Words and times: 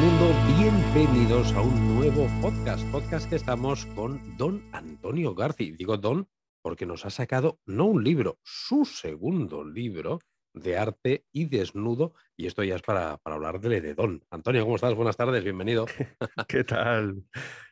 mundo, 0.00 0.32
bienvenidos 0.56 1.52
a 1.52 1.60
un 1.60 1.96
nuevo 1.96 2.26
podcast, 2.40 2.82
podcast 2.90 3.28
que 3.28 3.36
estamos 3.36 3.84
con 3.84 4.34
don 4.38 4.64
Antonio 4.72 5.34
García. 5.34 5.74
Digo 5.76 5.98
don 5.98 6.26
porque 6.62 6.86
nos 6.86 7.04
ha 7.04 7.10
sacado 7.10 7.60
no 7.66 7.84
un 7.84 8.02
libro, 8.02 8.38
su 8.42 8.86
segundo 8.86 9.62
libro 9.62 10.20
de 10.54 10.78
arte 10.78 11.26
y 11.32 11.44
desnudo, 11.44 12.14
y 12.34 12.46
esto 12.46 12.64
ya 12.64 12.76
es 12.76 12.82
para, 12.82 13.18
para 13.18 13.36
hablar 13.36 13.60
de 13.60 13.94
Don. 13.94 14.24
Antonio, 14.30 14.62
¿cómo 14.64 14.76
estás? 14.76 14.94
Buenas 14.94 15.18
tardes, 15.18 15.44
bienvenido. 15.44 15.84
¿Qué 16.48 16.64
tal? 16.64 17.22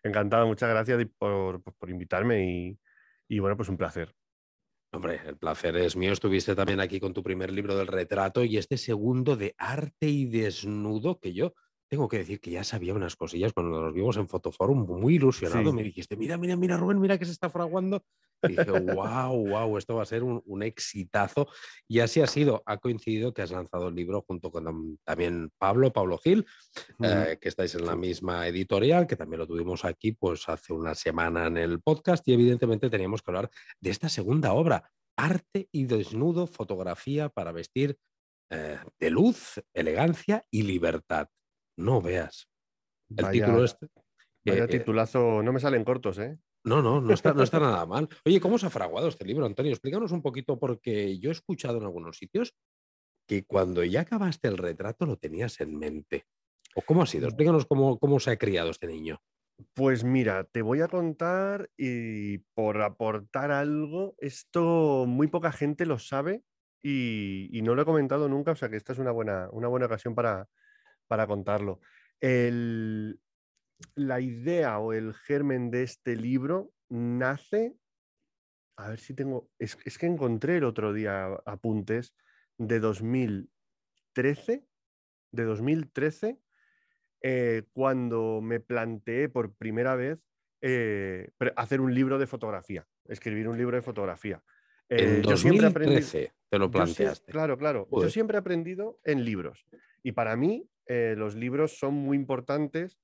Encantado, 0.03 0.47
muchas 0.47 0.69
gracias 0.69 1.03
por, 1.17 1.63
por 1.63 1.89
invitarme 1.89 2.45
y, 2.45 2.79
y 3.27 3.39
bueno, 3.39 3.57
pues 3.57 3.71
un 3.71 3.79
placer. 3.79 4.15
Hombre, 4.93 5.21
el 5.27 5.38
placer 5.38 5.77
es 5.79 5.97
mío. 5.97 6.13
Estuviste 6.13 6.55
también 6.55 6.80
aquí 6.80 7.01
con 7.01 7.15
tu 7.15 7.23
primer 7.23 7.52
libro 7.52 7.74
del 7.74 7.87
retrato 7.87 8.45
y 8.45 8.59
este 8.59 8.77
segundo 8.77 9.35
de 9.35 9.55
arte 9.57 10.09
y 10.09 10.27
desnudo 10.27 11.19
que 11.21 11.33
yo 11.33 11.55
tengo 11.88 12.09
que 12.09 12.19
decir 12.19 12.41
que 12.41 12.51
ya 12.51 12.65
sabía 12.65 12.92
unas 12.92 13.16
cosillas 13.16 13.52
cuando 13.52 13.80
nos 13.80 13.95
vimos 13.95 14.16
en 14.19 14.29
Fotoforum, 14.29 14.87
muy 15.01 15.15
ilusionado. 15.15 15.73
Me 15.73 15.83
dijiste, 15.83 16.16
mira, 16.16 16.37
mira, 16.37 16.55
mira, 16.55 16.77
Rubén, 16.77 17.01
mira 17.01 17.19
que 17.19 17.24
se 17.24 17.33
está 17.33 17.48
fraguando. 17.48 18.05
Y 18.42 18.48
dije, 18.48 18.70
wow, 18.70 19.48
wow, 19.48 19.79
esto 19.79 19.96
va 19.96 20.02
a 20.02 20.06
ser 20.06 20.23
un, 20.23 20.62
exitazo. 20.62 21.48
Y 21.88 22.01
así 22.01 22.20
ha 22.20 22.27
sido. 22.27 22.62
Ha 22.66 22.77
coincidido 22.77 23.32
que 23.32 23.43
has 23.43 23.51
lanzado 23.51 23.88
el 23.88 23.95
libro 23.95 24.23
junto 24.27 24.51
con 24.51 24.98
también 25.02 25.51
Pablo, 25.56 25.93
Pablo 25.93 26.19
Gil, 26.19 26.46
eh, 27.02 27.38
que 27.41 27.48
estáis 27.48 27.74
en 27.74 27.87
la 27.87 27.96
misma 27.96 28.46
editorial, 28.46 29.07
que 29.07 29.16
también 29.16 29.41
lo 29.41 29.46
tuvimos 29.46 29.84
aquí 29.84 30.12
pues 30.12 30.48
hace 30.48 30.74
una 30.74 30.95
semana 30.95 31.46
en 31.46 31.57
el 31.57 31.80
podcast. 31.80 32.27
Y 32.29 32.34
evidentemente 32.34 32.91
teníamos 32.91 33.23
que 33.23 33.30
hablar 33.30 33.51
de 33.80 33.91
esta 33.91 34.10
segunda 34.10 34.52
obra, 34.52 34.91
Arte 35.16 35.68
y 35.73 35.84
Desnudo, 35.84 36.46
fotografía 36.46 37.30
para 37.30 37.51
vestir 37.51 37.96
eh, 38.51 38.79
de 39.01 39.10
luz, 39.10 39.60
elegancia 39.73 40.45
y 40.51 40.63
libertad 40.63 41.29
no 41.79 42.02
veas. 42.02 42.48
El 43.16 43.30
título 43.30 43.65
este. 43.65 43.88
Vaya 44.45 44.65
eh, 44.65 44.68
titulazo, 44.68 45.43
no 45.43 45.52
me 45.52 45.60
salen 45.60 45.85
cortos, 45.85 46.18
¿eh? 46.18 46.38
No, 46.65 46.82
no, 46.82 47.01
no 47.01 47.15
está, 47.15 47.32
no 47.32 47.43
está 47.43 47.59
nada 47.60 47.87
mal. 47.87 48.09
Oye, 48.24 48.40
¿cómo 48.40 48.59
se 48.59 48.66
ha 48.66 48.70
fraguado 48.70 49.09
este 49.09 49.24
libro, 49.24 49.46
Antonio? 49.46 49.73
Explícanos 49.73 50.12
un 50.12 50.23
poquito, 50.23 50.59
porque 50.59 51.18
yo 51.18 51.30
he 51.30 51.32
escuchado 51.32 51.79
en 51.79 51.85
algunos 51.85 52.18
sitios 52.18 52.54
que 53.26 53.45
cuando 53.45 53.85
ya 53.85 54.02
acabaste 54.02 54.48
el 54.48 54.59
retrato 54.59 55.07
lo 55.07 55.16
tenías 55.16 55.60
en 55.60 55.79
mente. 55.79 56.24
¿O 56.74 56.82
cómo 56.82 57.02
ha 57.02 57.07
sido? 57.07 57.26
Mm. 57.26 57.29
Explícanos 57.29 57.66
cómo, 57.66 57.98
cómo 57.98 58.20
se 58.20 58.30
ha 58.30 58.38
criado 58.38 58.70
este 58.70 58.87
niño. 58.87 59.20
Pues 59.74 60.04
mira, 60.04 60.45
te 60.45 60.63
voy 60.63 60.80
a 60.80 60.88
contar 60.88 61.68
y 61.76 62.38
por 62.54 62.80
aportar 62.80 63.51
algo, 63.51 64.15
esto 64.19 65.04
muy 65.06 65.26
poca 65.26 65.50
gente 65.50 65.84
lo 65.84 65.98
sabe 65.98 66.42
y, 66.81 67.48
y, 67.53 67.62
no 67.62 67.75
lo 67.75 67.82
he 67.82 67.84
comentado 67.84 68.28
nunca, 68.28 68.53
o 68.53 68.56
sea 68.56 68.69
que 68.69 68.76
esta 68.76 68.92
es 68.92 69.00
una 69.00 69.10
buena, 69.10 69.48
una 69.50 69.66
buena 69.66 69.87
ocasión 69.87 70.15
para, 70.15 70.48
para 71.09 71.26
contarlo. 71.26 71.81
la 72.20 74.20
idea 74.20 74.78
o 74.78 74.92
el 74.92 75.14
germen 75.14 75.70
de 75.70 75.84
este 75.84 76.16
libro 76.16 76.72
nace, 76.88 77.76
a 78.76 78.91
ver 78.91 78.98
si 78.98 79.14
tengo, 79.14 79.50
es, 79.59 79.76
que 79.76 80.06
encontré 80.06 80.59
el 80.59 80.64
otro 80.64 80.92
día 80.92 81.26
apuntes 81.47 82.14
de 82.59 82.81
2013, 82.81 84.64
de 85.32 85.44
2013, 85.44 86.38
eh, 87.22 87.62
cuando 87.72 88.41
me 88.41 88.60
planteé 88.60 89.28
por 89.28 89.54
primera 89.54 89.97
vez 89.97 90.19
eh, 90.60 91.31
hacer 91.56 91.81
un 91.81 91.94
libro 91.94 92.19
de 92.19 92.26
fotografía, 92.26 92.86
escribir 93.06 93.48
un 93.48 93.59
libro 93.59 93.76
de 93.76 93.82
fotografía. 93.82 94.42
en 94.88 95.22
2013 95.22 96.22
eh, 96.22 96.32
te 96.48 96.59
lo 96.59 96.70
planteaste. 96.70 97.31
claro, 97.31 97.59
claro. 97.59 97.88
Yo 97.91 98.09
siempre 98.09 98.36
he 98.36 98.41
aprendido 98.41 99.00
en 99.04 99.25
libros. 99.25 99.66
Y 100.03 100.12
para 100.12 100.36
mí, 100.36 100.69
eh, 100.89 101.15
los 101.16 101.34
libros 101.34 101.78
son 101.78 101.94
muy 101.94 102.16
importantes 102.16 102.99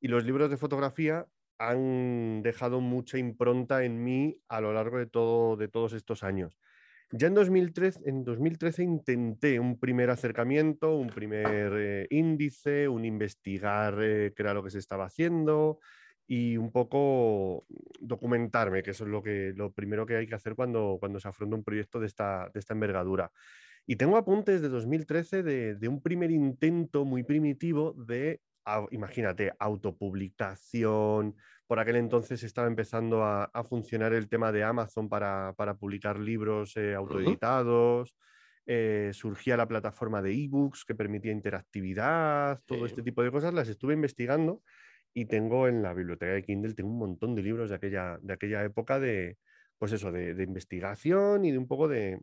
y 0.00 0.08
los 0.08 0.24
libros 0.24 0.50
de 0.50 0.56
fotografía 0.56 1.26
han 1.58 2.42
dejado 2.42 2.80
mucha 2.80 3.18
impronta 3.18 3.84
en 3.84 4.02
mí 4.02 4.38
a 4.48 4.60
lo 4.60 4.72
largo 4.72 4.98
de, 4.98 5.06
todo, 5.06 5.56
de 5.56 5.68
todos 5.68 5.92
estos 5.92 6.22
años. 6.22 6.58
Ya 7.12 7.28
en 7.28 7.34
2013, 7.34 8.00
en 8.06 8.24
2013 8.24 8.82
intenté 8.82 9.60
un 9.60 9.78
primer 9.78 10.10
acercamiento, 10.10 10.96
un 10.96 11.08
primer 11.08 11.72
eh, 11.76 12.06
índice, 12.10 12.88
un 12.88 13.04
investigar 13.04 13.96
eh, 14.02 14.32
qué 14.34 14.42
era 14.42 14.54
lo 14.54 14.62
que 14.64 14.70
se 14.70 14.80
estaba 14.80 15.06
haciendo 15.06 15.78
y 16.26 16.56
un 16.56 16.72
poco 16.72 17.64
documentarme, 18.00 18.82
que 18.82 18.90
eso 18.90 19.04
es 19.04 19.10
lo, 19.10 19.22
que, 19.22 19.52
lo 19.54 19.72
primero 19.72 20.04
que 20.04 20.16
hay 20.16 20.26
que 20.26 20.34
hacer 20.34 20.56
cuando, 20.56 20.96
cuando 20.98 21.20
se 21.20 21.28
afronta 21.28 21.54
un 21.54 21.62
proyecto 21.62 22.00
de 22.00 22.06
esta, 22.06 22.50
de 22.52 22.58
esta 22.58 22.74
envergadura. 22.74 23.30
Y 23.86 23.96
tengo 23.96 24.16
apuntes 24.16 24.60
de 24.60 24.68
2013 24.68 25.42
de, 25.42 25.88
un 25.88 26.02
primer 26.02 26.30
intento 26.30 27.04
muy 27.04 27.22
primitivo 27.22 27.92
de, 27.92 28.40
imagínate, 28.90 29.52
autopublicación. 29.58 31.36
Por 31.68 31.78
aquel 31.78 31.96
entonces 31.96 32.42
estaba 32.42 32.66
empezando 32.66 33.22
a, 33.24 33.48
funcionar 33.68 34.12
el 34.12 34.28
tema 34.28 34.50
de 34.50 34.64
Amazon 34.64 35.08
para, 35.08 35.54
publicar 35.78 36.18
libros 36.18 36.76
eh, 36.76 36.94
autoeditados. 36.94 38.16
Eh, 38.68 39.10
surgía 39.12 39.56
la 39.56 39.68
plataforma 39.68 40.20
de 40.20 40.32
ebooks 40.32 40.84
que 40.84 40.96
permitía 40.96 41.30
interactividad, 41.30 42.60
todo 42.66 42.84
este 42.84 43.02
tipo 43.02 43.22
de 43.22 43.30
cosas. 43.30 43.54
Las 43.54 43.68
estuve 43.68 43.94
investigando 43.94 44.62
y 45.14 45.26
tengo 45.26 45.68
en 45.68 45.82
la 45.82 45.94
biblioteca 45.94 46.32
de 46.32 46.42
Kindle 46.42 46.74
tengo 46.74 46.90
un 46.90 46.98
montón 46.98 47.34
de 47.34 47.42
libros 47.42 47.70
de 47.70 47.76
aquella, 47.76 48.18
de 48.20 48.34
aquella 48.34 48.64
época 48.64 48.98
de, 48.98 49.38
pues 49.78 49.92
eso, 49.92 50.12
de, 50.12 50.42
investigación 50.42 51.44
y 51.44 51.52
de 51.52 51.58
un 51.58 51.66
poco 51.66 51.88
de, 51.88 52.20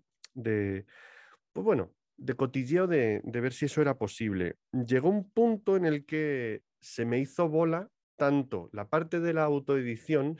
pues 1.53 1.63
bueno, 1.63 1.93
de 2.17 2.35
cotilleo 2.35 2.87
de, 2.87 3.21
ver 3.23 3.53
si 3.53 3.65
eso 3.65 3.81
era 3.81 3.97
posible. 3.97 4.57
Llegó 4.71 5.09
un 5.09 5.29
punto 5.31 5.77
en 5.77 5.85
el 5.85 6.05
que 6.05 6.63
se 6.79 7.05
me 7.05 7.19
hizo 7.19 7.47
bola 7.47 7.89
tanto 8.17 8.69
la 8.73 8.87
parte 8.89 9.19
de 9.19 9.33
la 9.33 9.43
autoedición, 9.43 10.37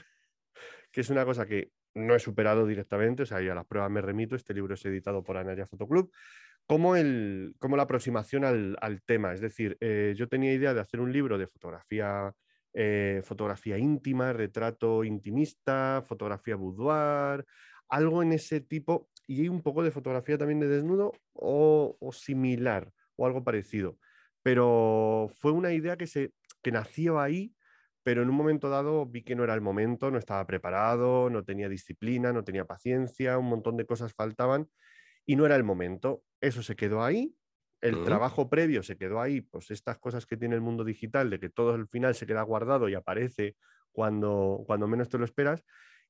que 0.91 1.01
es 1.01 1.09
una 1.09 1.25
cosa 1.25 1.45
que 1.45 1.71
no 1.95 2.15
he 2.15 2.19
superado 2.19 2.65
directamente, 2.65 3.23
o 3.23 3.25
sea, 3.25 3.37
a 3.37 3.41
las 3.41 3.65
pruebas 3.65 3.91
me 3.91 4.01
remito, 4.01 4.35
este 4.35 4.53
libro 4.53 4.73
es 4.73 4.83
editado 4.85 5.23
por 5.23 5.37
Anaya 5.37 5.67
Fotoclub, 5.67 6.11
como, 6.65 6.95
el, 6.95 7.55
como 7.59 7.77
la 7.77 7.83
aproximación 7.83 8.43
al, 8.45 9.01
tema. 9.05 9.33
Es 9.33 9.41
decir, 9.41 9.77
eh, 9.79 10.13
yo 10.15 10.27
tenía 10.27 10.53
idea 10.53 10.73
de 10.73 10.79
hacer 10.79 10.99
un 10.99 11.11
libro 11.11 11.37
de 11.37 11.45
fotografía, 11.45 12.33
eh, 12.73 13.21
fotografía 13.23 13.77
íntima, 13.77 14.33
retrato 14.33 15.03
intimista, 15.03 16.01
fotografía 16.05 16.55
boudoir, 16.55 17.45
algo 17.89 18.23
en 18.23 18.33
ese 18.33 18.61
tipo, 18.61 19.09
y 19.27 19.47
un 19.47 19.61
poco 19.61 19.83
de 19.83 19.91
fotografía 19.91 20.37
también 20.37 20.59
de 20.59 20.67
desnudo 20.67 21.13
o, 21.33 21.97
similar 22.11 22.91
o 23.15 23.25
algo 23.25 23.43
parecido. 23.43 23.97
Pero 24.41 25.29
fue 25.35 25.51
una 25.51 25.71
idea 25.71 25.97
que, 25.97 26.07
se, 26.07 26.33
que 26.61 26.71
nació 26.71 27.19
ahí, 27.19 27.53
pero 28.03 28.21
en 28.21 28.29
un 28.29 28.35
momento 28.35 28.69
dado 28.69 29.05
vi 29.05 29.23
que 29.23 29.35
no 29.35 29.43
era 29.43 29.53
el 29.53 29.61
momento, 29.61 30.11
no 30.11 30.17
estaba 30.17 30.45
preparado, 30.45 31.29
no 31.29 31.43
tenía 31.43 31.69
disciplina, 31.69 32.33
no 32.33 32.43
tenía 32.43 32.65
paciencia, 32.65 33.37
un 33.37 33.47
montón 33.47 33.77
de 33.77 33.85
cosas 33.85 34.13
faltaban 34.13 34.67
y 35.25 35.35
no 35.35 35.45
era 35.45 35.55
el 35.55 35.63
momento. 35.63 36.23
Eso 36.41 36.61
se 36.61 36.75
quedó 36.75 37.03
ahí, 37.03 37.33
el 37.79 38.03
trabajo 38.03 38.49
previo 38.49 38.83
se 38.83 38.97
quedó 38.97 39.21
ahí, 39.21 39.41
pues 39.41 39.71
estas 39.71 39.99
cosas 39.99 40.25
que 40.25 40.37
tiene 40.37 40.55
el 40.55 40.61
mundo 40.61 40.83
digital, 40.83 41.29
de 41.29 41.39
que 41.39 41.49
todo 41.49 41.73
al 41.73 41.87
final 41.87 42.15
se 42.15 42.25
queda 42.25 42.41
guardado 42.41 42.89
y 42.89 42.93
aparece 42.93 43.55
cuando, 43.91 44.63
cuando 44.65 44.87
menos 44.87 45.09
te 45.09 45.17
lo 45.17 45.25
esperas, 45.25 45.63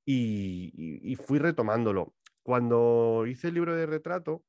y 0.06 1.16
fui 1.26 1.40
retomándolo 1.40 2.16
cuando 2.44 3.26
hice 3.28 3.48
el 3.48 3.56
libro 3.56 3.76
de 3.76 3.86
retrato, 3.86 4.44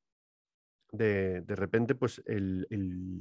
de, 0.97 1.43
repente, 1.49 1.95
pues 1.95 2.23
el, 2.27 2.67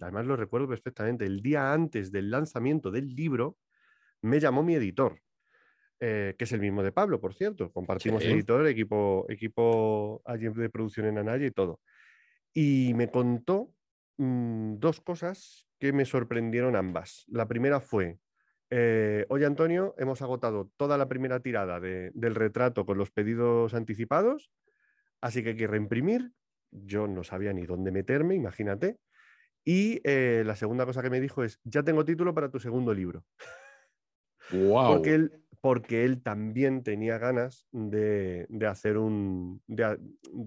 además 0.02 0.26
lo 0.26 0.36
recuerdo 0.36 0.68
perfectamente, 0.68 1.26
el 1.26 1.42
día 1.42 1.74
antes 1.74 2.12
del 2.12 2.30
lanzamiento 2.30 2.92
del 2.92 3.16
libro, 3.16 3.58
me 4.22 4.40
llamó 4.40 4.64
mi 4.64 4.76
editor, 4.76 5.20
eh, 6.00 6.36
que 6.38 6.44
es 6.44 6.52
el 6.52 6.62
mismo 6.62 6.84
de 6.84 6.92
Pablo, 6.92 7.20
por 7.20 7.34
cierto. 7.34 7.72
Compartimos 7.72 8.24
editor, 8.24 8.68
equipo, 8.68 9.26
equipo 9.30 10.22
de 10.26 10.70
producción 10.70 11.08
en 11.08 11.18
Anaya 11.18 11.46
y 11.46 11.52
todo. 11.52 11.80
Y 12.54 12.94
me 12.96 13.10
contó 13.10 13.74
mm, 14.18 14.76
dos 14.78 15.02
cosas 15.02 15.68
que 15.80 15.94
me 15.94 16.06
sorprendieron 16.06 16.76
ambas. 16.76 17.26
La 17.28 17.48
primera 17.48 17.80
fue, 17.80 18.20
eh, 18.70 19.26
oye 19.30 19.46
Antonio, 19.46 19.96
hemos 19.98 20.22
agotado 20.22 20.72
toda 20.78 20.98
la 20.98 21.08
primera 21.08 21.40
tirada 21.42 21.80
del 21.80 22.36
retrato 22.36 22.86
con 22.86 22.98
los 22.98 23.12
pedidos 23.12 23.74
anticipados 23.74 24.52
Así 25.24 25.42
que 25.42 25.52
hay 25.52 25.56
que 25.56 25.68
reimprimir. 25.68 26.34
Yo 26.70 27.08
no 27.08 27.24
sabía 27.24 27.54
ni 27.54 27.66
dónde 27.66 27.94
meterme, 27.94 28.36
imagínate. 28.36 28.98
Y 29.64 30.02
eh, 30.04 30.44
la 30.46 30.58
segunda 30.58 30.86
cosa 30.86 31.02
que 31.02 31.10
me 31.10 31.22
dijo 31.22 31.46
es, 31.46 31.62
ya 31.64 31.82
tengo 31.82 32.04
título 32.04 32.34
para 32.34 32.52
tu 32.52 32.60
segundo 32.60 32.94
libro. 32.94 33.24
Wow. 34.52 34.96
Porque 34.96 35.14
él, 35.14 35.46
porque 35.62 36.04
él 36.04 36.22
también 36.22 36.84
tenía 36.84 37.20
ganas 37.20 37.70
de, 37.72 38.46
hacer 38.68 38.98
un, 38.98 39.62
de, 39.66 39.98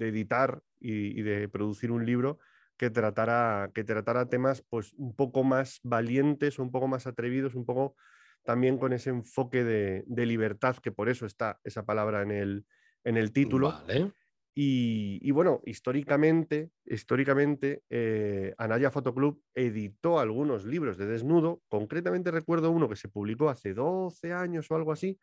editar 0.00 0.61
y, 0.79 1.22
de 1.22 1.49
producir 1.49 1.90
un 1.90 2.05
libro 2.05 2.38
que 2.76 2.90
tratara, 2.90 3.70
que 3.72 3.82
tratara 3.82 4.29
temas 4.29 4.61
pues 4.69 4.93
un 4.99 5.17
poco 5.17 5.43
más 5.43 5.81
valientes, 5.84 6.58
un 6.58 6.70
poco 6.70 6.87
más 6.87 7.06
atrevidos, 7.06 7.55
un 7.55 7.64
poco 7.64 7.96
también 8.44 8.76
con 8.76 8.93
ese 8.93 9.08
enfoque 9.08 9.64
de, 9.64 10.26
libertad, 10.26 10.76
que 10.76 10.93
por 10.93 11.08
eso 11.08 11.25
está 11.25 11.61
esa 11.64 11.87
palabra 11.87 12.20
en 12.20 12.31
el, 12.31 12.67
en 13.05 13.17
el 13.17 13.32
título. 13.32 13.72
Vale. 13.72 14.12
Y, 14.58 15.31
bueno, 15.32 15.61
históricamente, 15.67 16.70
históricamente 16.87 17.82
eh, 17.91 18.55
Anaya 18.56 18.91
Fotoclub 18.91 19.43
editó 19.55 20.19
algunos 20.19 20.64
libros 20.64 20.97
de 20.97 21.05
desnudo. 21.05 21.61
Concretamente 21.69 22.31
recuerdo 22.31 22.70
uno 22.70 22.88
que 22.88 22.97
se 22.97 23.11
publicó 23.11 23.50
hace 23.50 23.75
12 23.75 24.32
años 24.32 24.70
o 24.70 24.76
algo 24.76 24.93
así, 24.93 25.19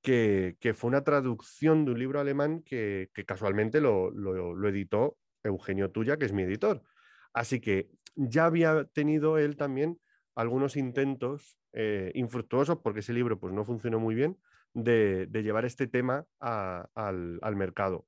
que, 0.00 0.56
fue 0.76 0.86
una 0.90 1.02
traducción 1.02 1.84
de 1.84 1.90
un 1.90 1.98
libro 1.98 2.20
alemán 2.20 2.62
que, 2.62 3.10
casualmente 3.26 3.80
lo, 3.80 4.12
editó 4.68 5.16
Eugenio 5.42 5.90
Tuya, 5.90 6.16
que 6.16 6.26
es 6.26 6.32
mi 6.32 6.44
editor. 6.44 6.80
Así 7.32 7.60
que 7.60 7.88
ya 8.14 8.44
había 8.44 8.84
tenido 8.84 9.38
él 9.38 9.56
también 9.56 9.98
algunos 10.36 10.76
intentos 10.76 11.58
eh, 11.72 12.12
infructuosos, 12.14 12.78
porque 12.78 13.00
ese 13.00 13.12
libro 13.12 13.40
pues, 13.40 13.52
no 13.52 13.64
funcionó 13.64 13.98
muy 13.98 14.14
bien, 14.14 14.38
de, 14.72 15.28
llevar 15.32 15.64
este 15.64 15.88
tema 15.88 16.26
al 16.38 17.56
mercado. 17.56 18.06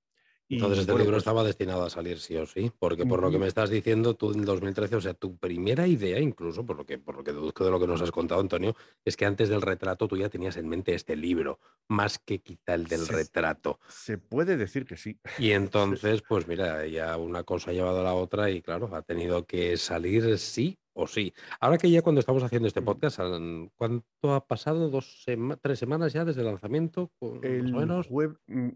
Entonces 0.51 0.81
este 0.81 0.93
libro 0.93 1.13
pues 1.13 1.19
estaba 1.19 1.45
destinado 1.45 1.85
a 1.85 1.91
salir 1.91 2.19
sí 2.19 2.37
o 2.37 2.45
sí, 2.45 2.73
porque 2.79 3.07
por 3.07 3.23
lo 3.23 3.31
que 3.31 3.39
me 3.39 3.47
estás 3.47 3.71
diciendo, 3.71 4.15
tú 4.15 4.33
en 4.33 4.45
2013, 4.45 4.97
o 4.97 5.01
sea, 5.01 5.15
tu 5.15 5.37
primera 5.37 5.87
idea, 5.87 6.19
incluso 6.19 6.67
por 6.67 6.77
lo 6.77 6.85
que 6.85 6.99
por 6.99 7.17
lo 7.17 7.23
que 7.23 7.33
deduzco 7.33 7.65
de 7.65 7.71
lo 7.71 7.79
que 7.79 7.87
nos 7.87 8.03
has 8.03 8.11
contado, 8.11 8.41
Antonio, 8.41 8.75
es 9.05 9.17
que 9.17 9.27
antes 9.27 9.49
del 9.49 9.63
retrato 9.63 10.09
tú 10.09 10.17
ya 10.17 10.29
tenías 10.29 10.57
en 10.57 10.69
mente 10.69 10.95
este 10.95 11.15
libro, 11.15 11.61
más 11.89 12.19
que 12.19 12.41
quizá 12.41 12.75
el 12.75 12.89
del 12.89 13.07
retrato. 13.07 13.79
Se 13.89 14.19
puede 14.19 14.57
decir 14.57 14.85
que 14.85 14.97
sí. 14.97 15.19
Y 15.39 15.53
entonces, 15.53 16.23
pues 16.29 16.49
mira, 16.49 16.87
ya 16.87 17.17
una 17.17 17.45
cosa 17.45 17.71
ha 17.71 17.75
llevado 17.75 18.01
a 18.01 18.05
la 18.05 18.15
otra 18.15 18.51
y 18.51 18.61
claro, 18.61 18.91
ha 18.95 19.03
tenido 19.03 19.47
que 19.47 19.77
salir 19.77 20.37
sí 20.39 20.79
o 21.01 21.07
sí. 21.07 21.33
Ahora 21.61 21.79
que 21.79 21.91
ya 21.91 22.03
cuando 22.03 22.21
estamos 22.21 22.43
haciendo 22.43 22.69
este 22.69 22.83
podcast, 22.83 23.21
¿cuánto 23.77 24.35
ha 24.35 24.47
pasado? 24.47 24.89
¿Dos 24.89 25.25
tres 25.61 25.79
semanas 25.79 26.13
ya 26.13 26.25
desde 26.25 26.41
el 26.43 26.49
lanzamiento? 26.49 27.11
El 27.43 27.73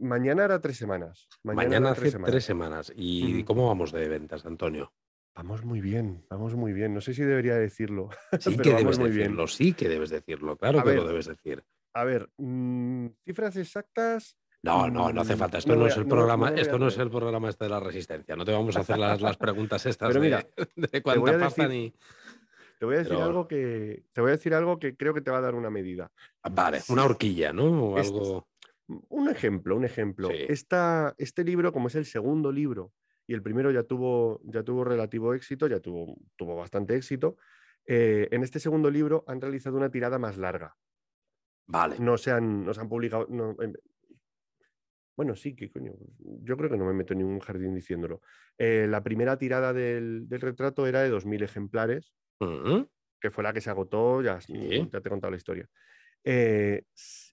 mañana 0.00 0.44
era 0.44 0.60
tres 0.60 0.76
semanas. 0.76 1.28
Mañana, 1.42 1.90
hace 1.90 2.10
tres 2.10 2.44
semanas. 2.44 2.92
¿Y 2.96 3.44
cómo 3.44 3.68
vamos 3.68 3.92
de 3.92 4.08
ventas, 4.08 4.44
Antonio? 4.46 4.92
Vamos 5.36 5.64
muy 5.64 5.80
bien, 5.80 6.24
vamos 6.30 6.54
muy 6.54 6.72
bien. 6.72 6.94
No 6.94 7.00
sé 7.00 7.12
si 7.12 7.22
debería 7.22 7.56
decirlo. 7.56 8.08
Sí 8.40 8.56
que 8.56 8.72
debes 8.72 8.98
decirlo, 8.98 9.46
sí 9.48 9.72
que 9.72 9.88
debes 9.88 10.10
decirlo, 10.10 10.56
claro 10.56 10.82
que 10.84 10.94
lo 10.94 11.06
debes 11.06 11.26
decir. 11.26 11.64
A 11.92 12.04
ver, 12.04 12.28
mm, 12.38 13.06
cifras 13.24 13.56
exactas. 13.56 14.36
No, 14.64 14.88
no, 14.88 15.12
no 15.12 15.20
hace 15.20 15.36
falta. 15.36 15.58
Esto 15.58 15.76
no, 15.76 15.86
es 15.86 15.96
el 15.98 16.06
programa, 16.06 16.48
esto 16.48 16.78
no 16.78 16.88
es 16.88 16.96
el 16.96 17.10
programa 17.10 17.50
este 17.50 17.66
de 17.66 17.70
la 17.70 17.80
resistencia. 17.80 18.34
No 18.34 18.46
te 18.46 18.52
vamos 18.52 18.74
a 18.78 18.80
hacer 18.80 18.96
las, 18.96 19.20
las 19.20 19.36
preguntas 19.36 19.84
estas 19.86 20.14
de, 20.14 20.46
de 20.76 21.02
cuánta 21.02 21.38
pasa 21.38 21.68
ni. 21.68 21.92
Te 22.78 22.86
voy 22.86 22.94
a 22.94 22.98
decir 23.00 23.12
algo 23.12 23.46
que. 23.46 24.04
Te 24.14 24.22
voy 24.22 24.30
a 24.30 24.32
decir 24.32 24.54
algo 24.54 24.78
que 24.78 24.96
creo 24.96 25.12
que 25.12 25.20
te 25.20 25.30
va 25.30 25.38
a 25.38 25.42
dar 25.42 25.54
una 25.54 25.68
medida. 25.68 26.10
Ah, 26.42 26.48
vale, 26.50 26.80
una 26.88 27.04
horquilla, 27.04 27.52
¿no? 27.52 27.90
O 27.90 27.98
algo. 27.98 28.48
Un 28.86 29.28
ejemplo, 29.28 29.76
un 29.76 29.84
ejemplo. 29.84 30.30
este 30.30 31.44
libro, 31.44 31.70
como 31.70 31.88
es 31.88 31.94
el 31.94 32.06
segundo 32.06 32.50
libro, 32.50 32.92
y 33.26 33.34
el 33.34 33.42
primero 33.42 33.70
ya 33.70 33.82
tuvo, 33.82 34.40
ya 34.44 34.62
tuvo 34.62 34.82
relativo 34.84 35.34
éxito, 35.34 35.66
ya 35.66 35.80
tuvo, 35.80 36.16
tuvo 36.36 36.56
bastante 36.56 36.96
éxito. 36.96 37.36
Eh, 37.86 38.28
en 38.30 38.42
este 38.42 38.60
segundo 38.60 38.90
libro 38.90 39.24
han 39.26 39.42
realizado 39.42 39.76
una 39.76 39.90
tirada 39.90 40.18
más 40.18 40.38
larga. 40.38 40.74
Vale. 41.66 41.96
No 41.98 42.16
se 42.16 42.30
han, 42.30 42.64
no 42.64 42.72
han 42.74 42.88
publicado. 42.88 43.26
Em, 43.60 43.74
bueno, 45.16 45.36
sí, 45.36 45.54
que 45.54 45.70
coño. 45.70 45.92
Yo 46.18 46.56
creo 46.56 46.70
que 46.70 46.76
no 46.76 46.84
me 46.84 46.92
meto 46.92 47.12
en 47.12 47.20
ningún 47.20 47.38
jardín 47.38 47.74
diciéndolo. 47.74 48.20
Eh, 48.58 48.86
la 48.88 49.02
primera 49.02 49.38
tirada 49.38 49.72
del, 49.72 50.26
retrato 50.28 50.86
era 50.86 51.02
de 51.02 51.10
2.000 51.10 51.42
ejemplares, 51.42 52.12
que 53.20 53.30
fue 53.30 53.44
la 53.44 53.52
que 53.52 53.60
se 53.60 53.70
agotó, 53.70 54.22
ya, 54.22 54.38
ya 54.38 55.00
te 55.00 55.08
he 55.08 55.10
contado 55.10 55.30
la 55.30 55.36
historia. 55.36 55.68
Eh, 56.24 56.84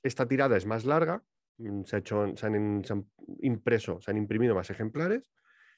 esta 0.04 0.28
tirada 0.28 0.57
es 0.57 0.66
más 0.66 0.86
larga, 0.86 1.24
mm, 1.57 1.83
se, 1.83 1.95
ha 1.95 2.00
hecho, 2.00 2.36
se, 2.36 2.45
han, 2.45 2.86
impreso, 3.39 4.00
se 4.00 4.12
han 4.12 4.18
imprimido 4.18 4.54
más 4.54 4.69
ejemplares. 4.69 5.30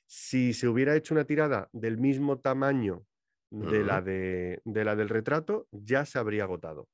Si 0.06 0.54
se 0.54 0.68
hubiera 0.68 0.96
hecho 0.96 1.14
una 1.14 1.26
tirada 1.26 1.70
del 1.72 1.98
mismo 1.98 2.40
tamaño 2.40 3.06
de, 3.50 3.84
la, 3.84 4.02
de, 4.02 4.62
de 4.66 4.84
la 4.84 4.96
del 4.96 5.10
retrato, 5.10 5.68
ya 5.72 6.06
se 6.06 6.20
habría 6.20 6.44
agotado. 6.44 6.90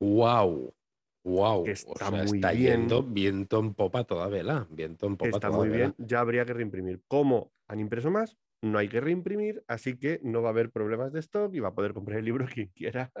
¡Wow! 0.00 0.74
Wow, 1.24 1.66
está 1.66 2.10
muy 2.10 2.40
bien. 2.40 2.58
yendo 2.58 3.02
viento 3.02 3.60
en 3.60 3.74
popa 3.74 4.04
toda 4.04 4.26
vela, 4.28 4.66
viento 4.70 5.06
en 5.06 5.16
popa 5.16 5.30
está 5.30 5.50
muy 5.50 5.68
bien, 5.68 5.94
ya 5.98 6.20
habría 6.20 6.44
que 6.44 6.52
reimprimir. 6.52 7.00
¿Cómo 7.06 7.52
han 7.68 7.78
impreso 7.78 8.10
más? 8.10 8.36
No 8.60 8.78
hay 8.78 8.88
que 8.88 9.00
reimprimir, 9.00 9.64
así 9.68 9.96
que 9.96 10.20
no 10.22 10.42
va 10.42 10.48
a 10.48 10.52
haber 10.52 10.70
problemas 10.70 11.12
de 11.12 11.20
stock 11.20 11.54
y 11.54 11.60
va 11.60 11.68
a 11.68 11.74
poder 11.74 11.94
comprar 11.94 12.18
el 12.18 12.24
libro 12.24 12.46
quien 12.52 12.68
quiera. 12.68 13.12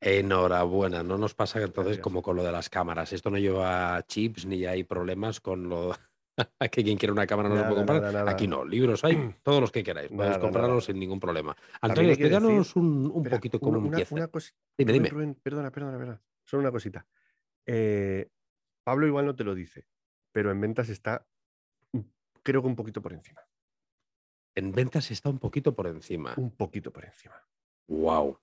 Enhorabuena, 0.00 1.02
no 1.02 1.18
nos 1.18 1.34
pasa 1.34 1.62
entonces 1.62 1.98
como 1.98 2.22
con 2.22 2.36
lo 2.36 2.42
de 2.42 2.52
las 2.52 2.70
cámaras. 2.70 3.12
Esto 3.12 3.30
no 3.30 3.38
lleva 3.38 4.02
chips 4.06 4.46
ni 4.46 4.64
hay 4.64 4.84
problemas 4.84 5.40
con 5.40 5.68
lo 5.68 5.94
que 6.72 6.82
quien 6.82 6.96
quiere 6.96 7.12
una 7.12 7.26
cámara 7.26 7.50
no 7.50 7.56
lo 7.56 7.62
puede 7.64 7.76
comprar. 7.84 8.28
Aquí 8.28 8.46
no, 8.46 8.64
libros 8.64 9.04
hay, 9.04 9.14
todos 9.42 9.60
los 9.60 9.70
que 9.70 9.82
queráis, 9.82 10.10
podéis 10.10 10.38
comprarlos 10.38 10.86
sin 10.86 10.98
ningún 10.98 11.20
problema. 11.20 11.54
Antonio, 11.82 12.12
explícanos 12.12 12.76
un, 12.76 13.26
poquito 13.30 13.60
cómo 13.60 13.78
empieza. 13.78 14.14
dime, 14.76 14.92
dime. 14.92 15.34
perdona, 15.42 15.70
perdona, 15.70 15.98
perdona. 15.98 16.22
Solo 16.44 16.62
una 16.62 16.72
cosita. 16.72 17.06
Eh, 17.66 18.28
Pablo 18.84 19.06
igual 19.06 19.26
no 19.26 19.36
te 19.36 19.44
lo 19.44 19.54
dice, 19.54 19.86
pero 20.32 20.50
en 20.50 20.60
ventas 20.60 20.88
está, 20.88 21.26
creo 22.42 22.62
que 22.62 22.68
un 22.68 22.76
poquito 22.76 23.02
por 23.02 23.12
encima. 23.12 23.40
En 24.54 24.72
ventas 24.72 25.10
está 25.10 25.30
un 25.30 25.38
poquito 25.38 25.74
por 25.74 25.86
encima. 25.86 26.34
Un 26.36 26.50
poquito 26.50 26.92
por 26.92 27.04
encima. 27.04 27.34
Wow. 27.88 28.38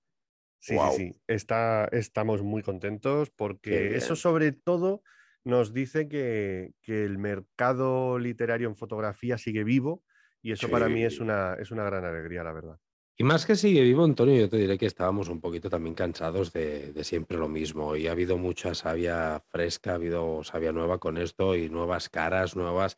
Sí, 0.60 0.78
sí, 0.78 0.98
sí. 0.98 1.22
Está, 1.28 1.86
estamos 1.92 2.42
muy 2.42 2.64
contentos 2.64 3.30
porque 3.30 3.96
eso 3.96 4.16
sobre 4.16 4.52
todo 4.52 5.04
nos 5.44 5.74
dice 5.74 6.08
que, 6.08 6.74
el 6.86 7.18
mercado 7.18 8.20
literario 8.20 8.68
en 8.68 8.76
fotografía 8.76 9.38
sigue 9.38 9.64
vivo 9.64 10.04
y 10.42 10.52
eso 10.52 10.70
para 10.70 10.90
mí 10.90 11.04
es 11.04 11.20
una, 11.20 11.56
es 11.56 11.72
una 11.72 11.84
gran 11.84 12.06
alegría, 12.06 12.44
la 12.44 12.54
verdad. 12.54 12.80
Y 13.22 13.26
más 13.26 13.46
que 13.46 13.58
sigue 13.58 13.82
vivo, 13.82 14.06
Antonio, 14.06 14.34
yo 14.38 14.48
te 14.48 14.56
diré 14.56 14.78
que 14.78 14.86
estábamos 14.86 15.28
un 15.28 15.42
poquito 15.42 15.70
también 15.70 15.94
cansados 15.94 16.54
de, 16.54 16.94
siempre 17.04 17.38
lo 17.38 17.50
mismo. 17.50 17.98
Y 17.98 18.08
ha 18.08 18.14
habido 18.14 18.38
mucha 18.38 18.74
savia 18.74 19.44
fresca, 19.50 19.92
ha 19.92 19.96
habido 19.96 20.42
savia 20.46 20.72
nueva 20.72 21.00
con 21.00 21.18
esto 21.18 21.54
y 21.54 21.70
nuevas 21.70 22.08
caras, 22.08 22.56
nuevas, 22.56 22.98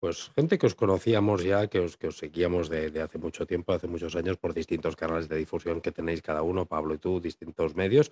pues 0.00 0.30
gente 0.34 0.56
que 0.56 0.64
os 0.64 0.74
conocíamos 0.74 1.44
ya, 1.44 1.66
que 1.66 1.80
os, 1.80 1.98
que 1.98 2.06
os 2.06 2.16
seguíamos 2.16 2.70
de, 2.70 3.02
hace 3.02 3.18
mucho 3.18 3.46
tiempo, 3.46 3.74
hace 3.74 3.88
muchos 3.88 4.16
años, 4.16 4.38
por 4.38 4.54
distintos 4.54 4.96
canales 4.96 5.28
de 5.28 5.36
difusión 5.36 5.82
que 5.82 5.92
tenéis 5.92 6.22
cada 6.22 6.40
uno, 6.40 6.64
Pablo 6.64 6.94
y 6.94 6.98
tú, 6.98 7.20
distintos 7.20 7.76
medios. 7.76 8.10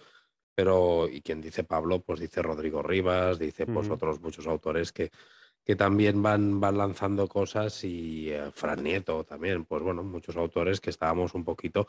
Pero, 0.54 1.08
y 1.08 1.22
quien 1.22 1.40
dice 1.40 1.64
Pablo, 1.64 2.02
pues 2.02 2.20
dice 2.20 2.42
Rodrigo 2.42 2.82
Rivas, 2.82 3.38
dice 3.38 3.64
pues 3.64 3.88
otros 3.88 4.20
muchos 4.20 4.46
autores 4.46 4.92
que, 4.92 5.10
que 5.66 5.74
también 5.74 6.22
van, 6.22 6.60
van 6.60 6.78
lanzando 6.78 7.26
cosas 7.26 7.82
y 7.82 8.30
eh, 8.30 8.52
Fran 8.52 8.84
Nieto 8.84 9.24
también, 9.24 9.64
pues 9.64 9.82
bueno, 9.82 10.04
muchos 10.04 10.36
autores 10.36 10.80
que 10.80 10.90
estábamos 10.90 11.34
un 11.34 11.44
poquito, 11.44 11.88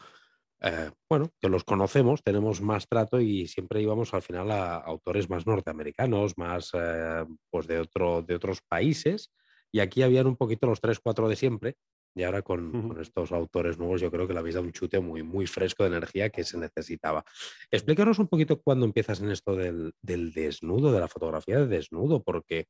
eh, 0.62 0.90
bueno, 1.08 1.30
que 1.40 1.48
los 1.48 1.64
conocemos, 1.64 2.24
tenemos 2.24 2.60
más 2.60 2.88
trato 2.88 3.22
y 3.22 3.48
siempre 3.48 3.80
íbamos 3.80 4.16
al 4.16 4.24
final 4.24 4.50
a 4.50 4.78
autores 4.78 5.30
más 5.30 5.46
norteamericanos, 5.46 6.40
más 6.40 6.72
eh, 6.74 7.24
pues 7.52 7.68
de, 7.68 7.80
otro, 7.80 8.24
de 8.24 8.34
otros 8.34 8.62
países 8.68 9.32
y 9.72 9.80
aquí 9.80 10.02
habían 10.02 10.26
un 10.26 10.38
poquito 10.38 10.66
los 10.66 10.82
tres, 10.82 11.00
cuatro 11.00 11.30
de 11.30 11.36
siempre. 11.36 11.76
Y 12.16 12.24
ahora 12.24 12.42
con, 12.42 12.98
estos 13.00 13.32
autores 13.32 13.78
nuevos 13.78 14.02
yo 14.02 14.10
creo 14.10 14.28
que 14.28 14.34
le 14.34 14.40
habéis 14.40 14.56
dado 14.56 14.66
un 14.66 14.74
chute 14.74 15.00
muy, 15.00 15.22
muy 15.22 15.46
fresco 15.46 15.84
de 15.84 15.90
energía 15.90 16.32
que 16.32 16.44
se 16.44 16.58
necesitaba. 16.58 17.24
Explícanos 17.70 18.18
un 18.18 18.28
poquito 18.28 18.60
cuándo 18.60 18.88
empiezas 18.88 19.22
en 19.22 19.30
esto 19.30 19.56
del, 19.56 19.94
del 20.02 20.34
desnudo, 20.34 20.92
de 20.92 21.00
la 21.00 21.08
fotografía 21.08 21.60
de 21.60 21.68
desnudo, 21.68 22.24
porque 22.24 22.66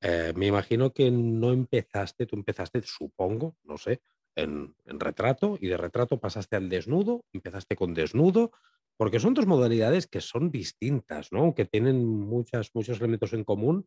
eh, 0.00 0.32
me 0.34 0.46
imagino 0.46 0.92
que 0.92 1.10
no 1.10 1.52
empezaste, 1.52 2.26
tú 2.26 2.36
empezaste, 2.36 2.80
supongo, 2.82 3.56
no 3.64 3.76
sé, 3.76 4.00
en, 4.34 4.74
retrato 4.86 5.58
y 5.60 5.68
de 5.68 5.76
retrato 5.76 6.18
pasaste 6.18 6.56
al 6.56 6.68
desnudo, 6.68 7.24
empezaste 7.32 7.76
con 7.76 7.94
desnudo, 7.94 8.52
porque 8.96 9.20
son 9.20 9.34
dos 9.34 9.46
modalidades 9.46 10.06
que 10.06 10.20
son 10.20 10.50
distintas, 10.50 11.32
¿no? 11.32 11.54
Que 11.54 11.64
tienen 11.64 12.04
muchas, 12.06 12.70
muchos 12.74 12.98
elementos 12.98 13.32
en 13.32 13.44
común. 13.44 13.86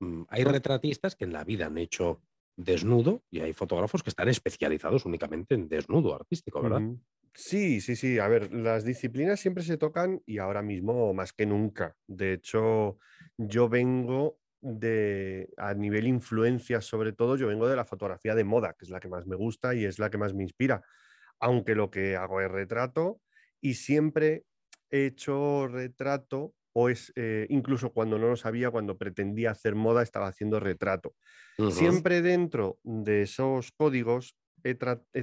Mm, 0.00 0.22
hay 0.28 0.44
retratistas 0.44 1.16
que 1.16 1.24
en 1.24 1.32
la 1.32 1.44
vida 1.44 1.66
han 1.66 1.78
hecho 1.78 2.22
desnudo 2.56 3.24
y 3.30 3.40
hay 3.40 3.52
fotógrafos 3.52 4.02
que 4.02 4.10
están 4.10 4.28
especializados 4.28 5.04
únicamente 5.06 5.54
en 5.54 5.68
desnudo 5.68 6.14
artístico, 6.14 6.62
¿verdad? 6.62 6.82
Sí, 7.34 7.80
sí, 7.80 7.96
sí. 7.96 8.20
A 8.20 8.28
ver, 8.28 8.52
las 8.52 8.84
disciplinas 8.84 9.40
siempre 9.40 9.64
se 9.64 9.76
tocan 9.76 10.22
y 10.24 10.38
ahora 10.38 10.62
mismo 10.62 11.12
más 11.14 11.32
que 11.32 11.46
nunca. 11.46 11.96
De 12.06 12.32
hecho, 12.32 12.98
yo 13.36 13.68
vengo 13.68 14.38
de, 14.64 15.50
a 15.58 15.74
nivel 15.74 16.08
influencia, 16.08 16.80
sobre 16.80 17.12
todo, 17.12 17.36
yo 17.36 17.48
vengo 17.48 17.68
de 17.68 17.76
la 17.76 17.84
fotografía 17.84 18.34
de 18.34 18.44
moda, 18.44 18.74
que 18.78 18.86
es 18.86 18.90
la 18.90 18.98
que 18.98 19.08
más 19.08 19.26
me 19.26 19.36
gusta 19.36 19.74
y 19.74 19.84
es 19.84 19.98
la 19.98 20.08
que 20.08 20.18
más 20.18 20.32
me 20.32 20.42
inspira. 20.42 20.82
Aunque 21.38 21.74
lo 21.74 21.90
que 21.90 22.16
hago 22.16 22.40
es 22.40 22.50
retrato 22.50 23.20
y 23.60 23.74
siempre 23.74 24.44
he 24.90 25.06
hecho 25.06 25.68
retrato, 25.68 26.54
o 26.72 26.88
es 26.88 27.12
eh, 27.14 27.46
incluso 27.50 27.92
cuando 27.92 28.18
no 28.18 28.28
lo 28.28 28.36
sabía, 28.36 28.70
cuando 28.70 28.96
pretendía 28.96 29.50
hacer 29.50 29.74
moda, 29.74 30.02
estaba 30.02 30.28
haciendo 30.28 30.58
retrato. 30.58 31.14
Siempre 31.70 32.22
dentro 32.22 32.78
de 32.82 33.22
esos 33.22 33.70
códigos 33.72 34.36
he, 34.64 34.74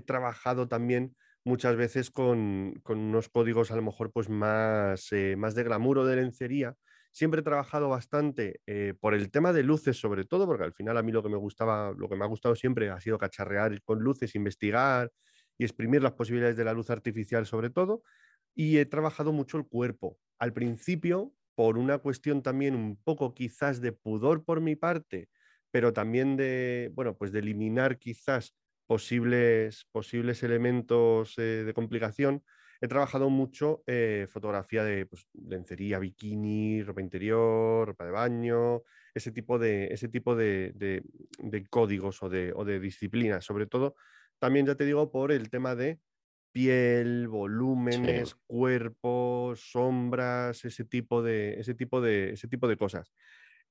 trabajado 0.01 0.67
también 0.67 1.15
muchas 1.43 1.75
veces 1.75 2.12
con, 2.12 2.79
unos 2.88 3.29
códigos 3.29 3.71
a 3.71 3.75
lo 3.75 3.81
mejor 3.81 4.12
pues 4.12 4.29
más, 4.29 5.12
eh, 5.12 5.36
más 5.36 5.55
de 5.55 5.63
glamour 5.63 5.98
o 5.98 6.05
de 6.05 6.17
lencería 6.17 6.75
Siempre 7.12 7.41
he 7.41 7.44
trabajado 7.44 7.89
bastante 7.89 8.62
eh, 8.65 8.94
por 9.00 9.13
el 9.13 9.32
tema 9.32 9.51
de 9.53 9.63
luces, 9.63 10.00
sobre 10.00 10.24
todo, 10.25 10.48
porque 10.48 10.63
al 10.63 10.74
final 10.74 10.98
a 10.98 11.03
mí 11.03 11.12
lo 11.12 11.22
que 11.22 11.30
me 11.30 11.38
gustaba, 11.38 11.94
lo 11.98 12.08
que 12.10 12.15
me 12.15 12.24
ha 12.24 12.27
gustado 12.27 12.56
siempre 12.56 12.89
ha 12.89 13.00
sido 13.01 13.18
cacharrear 13.18 13.82
con 13.84 14.00
luces, 14.00 14.34
investigar 14.36 15.12
y 15.58 15.65
exprimir 15.65 16.01
las 16.01 16.13
posibilidades 16.13 16.56
de 16.58 16.63
la 16.63 16.74
luz 16.74 16.89
artificial, 16.89 17.46
sobre 17.46 17.70
todo. 17.70 18.03
Y 18.56 18.77
he 18.77 18.86
trabajado 18.86 19.34
mucho 19.34 19.58
el 19.58 19.68
cuerpo. 19.68 20.18
Al 20.39 20.53
principio, 20.53 21.34
por 21.56 21.77
una 21.77 21.98
cuestión 22.00 22.41
también 22.41 22.75
un 22.75 22.98
poco 23.01 23.34
quizás 23.34 23.82
de 23.82 23.91
pudor 23.91 24.44
por 24.46 24.62
mi 24.62 24.75
parte, 24.75 25.30
pero 25.70 25.94
también 25.94 26.38
de, 26.38 26.91
bueno, 26.94 27.18
pues 27.18 27.32
de 27.32 27.39
eliminar 27.39 27.98
quizás 28.00 28.56
posibles, 28.88 29.86
posibles 29.91 30.44
elementos 30.44 31.38
eh, 31.38 31.63
de 31.65 31.74
complicación, 31.74 32.44
he 32.82 32.88
trabajado 32.88 33.30
mucho 33.30 33.84
eh, 33.86 34.28
fotografía 34.30 34.84
de 34.84 35.06
pues, 35.06 35.28
lencería, 35.34 36.00
bikini, 36.00 36.82
ropa 36.82 37.00
interior, 37.00 37.88
ropa 37.88 38.06
de 38.06 38.12
baño, 38.12 38.82
ese 39.14 39.32
tipo 39.32 39.60
de, 39.60 39.86
ese 39.94 40.10
tipo 40.10 40.36
de, 40.36 41.04
códigos 41.70 42.24
o 42.24 42.30
de, 42.30 42.52
o 42.56 42.66
de 42.66 42.80
disciplinas. 42.80 43.46
Sobre 43.46 43.68
todo, 43.68 43.96
también 44.40 44.66
ya 44.66 44.74
te 44.74 44.86
digo, 44.86 45.12
por 45.12 45.32
el 45.32 45.52
tema 45.52 45.76
de 45.76 46.00
piel, 46.52 47.28
volúmenes, 47.28 48.36
cuerpos, 48.48 49.72
sombras, 49.72 50.66
ese 50.66 50.84
tipo 50.84 51.22
de, 51.22 51.60
ese 51.60 51.76
tipo 51.76 52.02
de, 52.02 52.32
ese 52.32 52.48
tipo 52.48 52.68
de 52.68 52.78
cosas. 52.78 53.14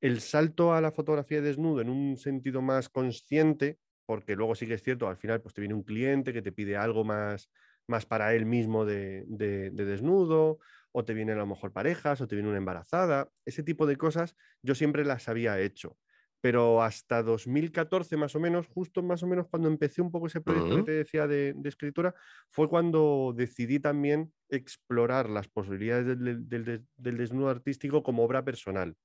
El 0.00 0.20
salto 0.20 0.72
a 0.72 0.80
la 0.80 0.92
fotografía 0.92 1.40
de 1.40 1.48
desnudo 1.48 1.80
en 1.80 1.90
un 1.90 2.16
sentido 2.16 2.62
más 2.62 2.88
consciente, 2.88 3.78
porque 4.06 4.36
luego 4.36 4.54
sí 4.54 4.68
que 4.68 4.74
es 4.74 4.82
cierto, 4.82 5.08
al 5.08 5.16
final 5.16 5.42
pues 5.42 5.52
te 5.52 5.60
viene 5.60 5.74
un 5.74 5.82
cliente 5.82 6.32
que 6.32 6.42
te 6.42 6.52
pide 6.52 6.76
algo 6.76 7.04
más, 7.04 7.50
más 7.90 8.06
para 8.06 8.34
él 8.34 8.46
mismo 8.46 8.86
de, 8.86 9.24
desnudo, 9.26 10.58
o 10.92 11.04
te 11.04 11.12
vienen 11.12 11.36
a 11.36 11.40
lo 11.40 11.46
mejor 11.46 11.72
parejas, 11.72 12.20
o 12.20 12.26
te 12.26 12.36
viene 12.36 12.48
una 12.48 12.58
embarazada, 12.58 13.30
ese 13.44 13.62
tipo 13.62 13.86
de 13.86 13.96
cosas 13.96 14.36
yo 14.62 14.74
siempre 14.74 15.04
las 15.04 15.28
había 15.28 15.60
hecho. 15.60 15.98
Pero 16.40 16.82
hasta 16.82 17.22
2014 17.22 18.16
más 18.16 18.34
o 18.34 18.40
menos, 18.40 18.66
justo 18.66 19.02
más 19.02 19.22
o 19.22 19.26
menos 19.26 19.46
cuando 19.48 19.68
empecé 19.68 20.00
un 20.00 20.10
poco 20.10 20.28
ese 20.28 20.40
proyecto 20.40 20.76
que 20.76 20.82
te 20.84 20.92
decía 20.92 21.26
de, 21.26 21.54
escritura, 21.64 22.14
fue 22.48 22.66
cuando 22.68 23.34
decidí 23.36 23.78
también 23.78 24.32
explorar 24.48 25.28
las 25.28 25.48
posibilidades 25.48 26.18
del, 26.18 26.86
desnudo 26.96 27.50
artístico 27.50 28.02
como 28.02 28.24
obra 28.24 28.42
personal. 28.42 28.96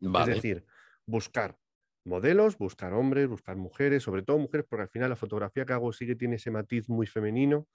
Es 0.00 0.26
decir, 0.26 0.64
buscar 1.04 1.58
modelos, 2.04 2.56
buscar 2.56 2.94
hombres, 2.94 3.28
buscar 3.28 3.56
mujeres, 3.56 4.02
sobre 4.02 4.22
todo 4.22 4.38
mujeres, 4.38 4.66
porque 4.68 4.82
al 4.84 4.88
final 4.88 5.10
la 5.10 5.16
fotografía 5.16 5.66
que 5.66 5.74
hago 5.74 5.92
sí 5.92 6.06
que 6.06 6.16
tiene 6.16 6.36
ese 6.36 6.50
matiz 6.50 6.88
muy 6.88 7.06
femenino, 7.06 7.68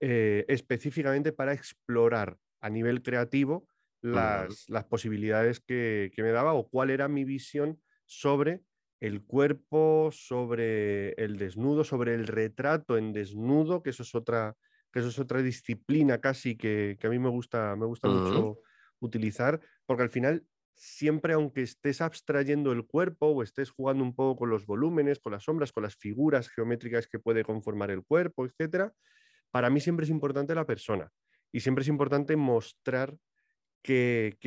eh, 0.00 0.44
específicamente 0.48 1.32
para 1.32 1.52
explorar 1.52 2.38
a 2.60 2.70
nivel 2.70 3.02
creativo 3.02 3.66
las, 4.02 4.66
posibilidades 4.88 5.60
que, 5.60 6.10
me 6.16 6.30
daba 6.30 6.54
o 6.54 6.68
cuál 6.68 6.90
era 6.90 7.08
mi 7.08 7.24
visión 7.24 7.80
sobre 8.06 8.62
el 9.00 9.22
cuerpo, 9.22 10.10
sobre 10.12 11.12
el 11.12 11.36
desnudo, 11.36 11.84
sobre 11.84 12.14
el 12.14 12.26
retrato 12.26 12.96
en 12.96 13.12
desnudo, 13.12 13.82
que 13.82 13.90
eso 13.90 14.02
es 14.02 14.14
otra, 14.14 14.56
que 14.92 15.00
eso 15.00 15.08
es 15.08 15.18
otra 15.18 15.42
disciplina 15.42 16.18
casi 16.18 16.56
que, 16.56 16.98
a 17.02 17.08
mí 17.08 17.18
me 17.18 17.28
gusta, 17.28 17.76
me 17.76 17.86
gusta 17.86 18.08
mucho 18.08 18.60
utilizar, 19.00 19.60
porque 19.86 20.02
al 20.02 20.10
final 20.10 20.44
siempre 20.74 21.34
aunque 21.34 21.60
estés 21.60 22.00
abstrayendo 22.00 22.72
el 22.72 22.86
cuerpo 22.86 23.26
o 23.26 23.42
estés 23.42 23.70
jugando 23.70 24.02
un 24.02 24.14
poco 24.14 24.40
con 24.40 24.50
los 24.50 24.64
volúmenes, 24.64 25.18
con 25.18 25.32
las 25.32 25.44
sombras, 25.44 25.72
con 25.72 25.82
las 25.82 25.94
figuras 25.94 26.48
geométricas 26.48 27.06
que 27.06 27.18
puede 27.18 27.44
conformar 27.44 27.90
el 27.90 28.02
cuerpo, 28.02 28.46
etcétera, 28.46 28.94
para 29.50 29.70
mí 29.70 29.80
siempre 29.80 30.04
es 30.04 30.10
importante 30.10 30.54
la 30.54 30.66
persona 30.66 31.10
y 31.52 31.60
siempre 31.60 31.82
es 31.82 31.88
importante 31.88 32.36
mostrar 32.36 33.16
que, 33.82 34.38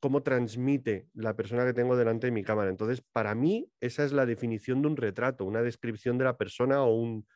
cómo 0.00 0.22
transmite 0.22 1.08
la 1.14 1.34
persona 1.36 1.64
que 1.64 1.74
tengo 1.74 1.96
delante 1.96 2.26
de 2.26 2.30
mi 2.32 2.42
cámara. 2.42 2.70
Entonces, 2.70 3.02
para 3.12 3.34
mí, 3.34 3.70
esa 3.80 4.04
es 4.04 4.12
la 4.12 4.26
definición 4.26 4.82
de 4.82 4.88
un 4.88 4.96
retrato, 4.96 5.44
una 5.44 5.62
descripción 5.62 6.18
de 6.18 6.24
la 6.24 6.36
persona 6.36 6.82
o 6.82 6.94
un, 6.94 7.26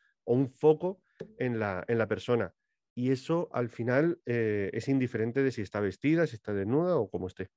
foco 0.49 1.01
en 1.37 1.59
la, 1.59 1.83
en 1.87 1.97
la, 1.97 2.07
persona. 2.07 2.53
Y 2.95 3.11
eso 3.11 3.49
al 3.51 3.69
final 3.69 4.19
eh, 4.25 4.69
es 4.73 4.87
indiferente 4.87 5.43
de 5.43 5.51
si 5.51 5.61
está 5.61 5.79
vestida, 5.79 6.27
si 6.27 6.35
está 6.35 6.53
desnuda 6.53 6.95
o 6.97 7.09
cómo 7.09 7.27
esté. 7.27 7.49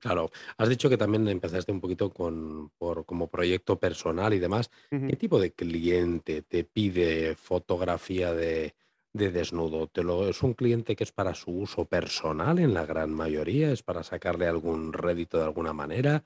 Claro, 0.00 0.30
has 0.56 0.68
dicho 0.68 0.88
que 0.88 0.96
también 0.96 1.26
empezaste 1.26 1.72
un 1.72 1.80
poquito 1.80 2.10
con, 2.10 2.70
por, 2.78 3.04
como 3.04 3.28
proyecto 3.28 3.80
personal 3.80 4.32
y 4.32 4.38
demás. 4.38 4.70
¿Qué 4.90 5.16
tipo 5.16 5.40
de 5.40 5.52
cliente 5.52 6.42
te 6.42 6.62
pide 6.62 7.34
fotografía 7.34 8.32
de, 8.32 8.74
desnudo? 9.12 9.88
¿Te 9.88 10.04
lo, 10.04 10.28
¿Es 10.28 10.42
un 10.44 10.54
cliente 10.54 10.94
que 10.94 11.02
es 11.02 11.10
para 11.10 11.34
su 11.34 11.50
uso 11.50 11.84
personal 11.84 12.60
en 12.60 12.74
la 12.74 12.86
gran 12.86 13.10
mayoría? 13.10 13.72
¿Es 13.72 13.82
para 13.82 14.04
sacarle 14.04 14.46
algún 14.46 14.92
rédito 14.92 15.38
de 15.38 15.44
alguna 15.44 15.72
manera? 15.72 16.24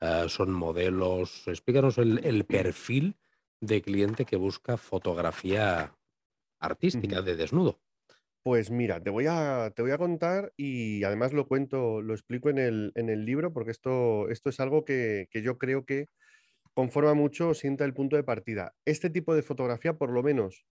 Ah, 0.00 0.26
¿Son 0.28 0.52
modelos? 0.52 1.48
Explícanos 1.48 1.96
el, 1.96 2.44
perfil 2.44 3.16
de 3.60 3.80
cliente 3.80 4.26
que 4.26 4.36
busca 4.36 4.76
fotografía 4.76 5.96
artística 6.60 7.22
de 7.22 7.36
desnudo. 7.36 7.80
Pues 8.44 8.70
mira, 8.70 9.02
te 9.02 9.08
voy 9.08 9.24
a, 9.26 9.72
te 9.74 9.80
voy 9.80 9.92
a 9.92 9.96
contar 9.96 10.52
y 10.58 11.02
además 11.02 11.32
lo 11.32 11.48
cuento, 11.48 12.02
lo 12.02 12.12
explico 12.12 12.50
en 12.50 12.58
el, 12.58 13.24
libro 13.24 13.54
porque 13.54 13.70
esto, 13.70 14.28
esto 14.28 14.50
es 14.50 14.60
algo 14.60 14.84
que, 14.84 15.28
yo 15.32 15.56
creo 15.56 15.86
que 15.86 16.08
conforma 16.74 17.14
mucho, 17.14 17.54
sienta 17.54 17.86
el 17.86 17.94
punto 17.94 18.16
de 18.16 18.22
partida. 18.22 18.74
Este 18.84 19.08
tipo 19.08 19.34
de 19.34 19.40
fotografía, 19.40 19.94
por 19.94 20.10
lo 20.10 20.22
menos 20.22 20.66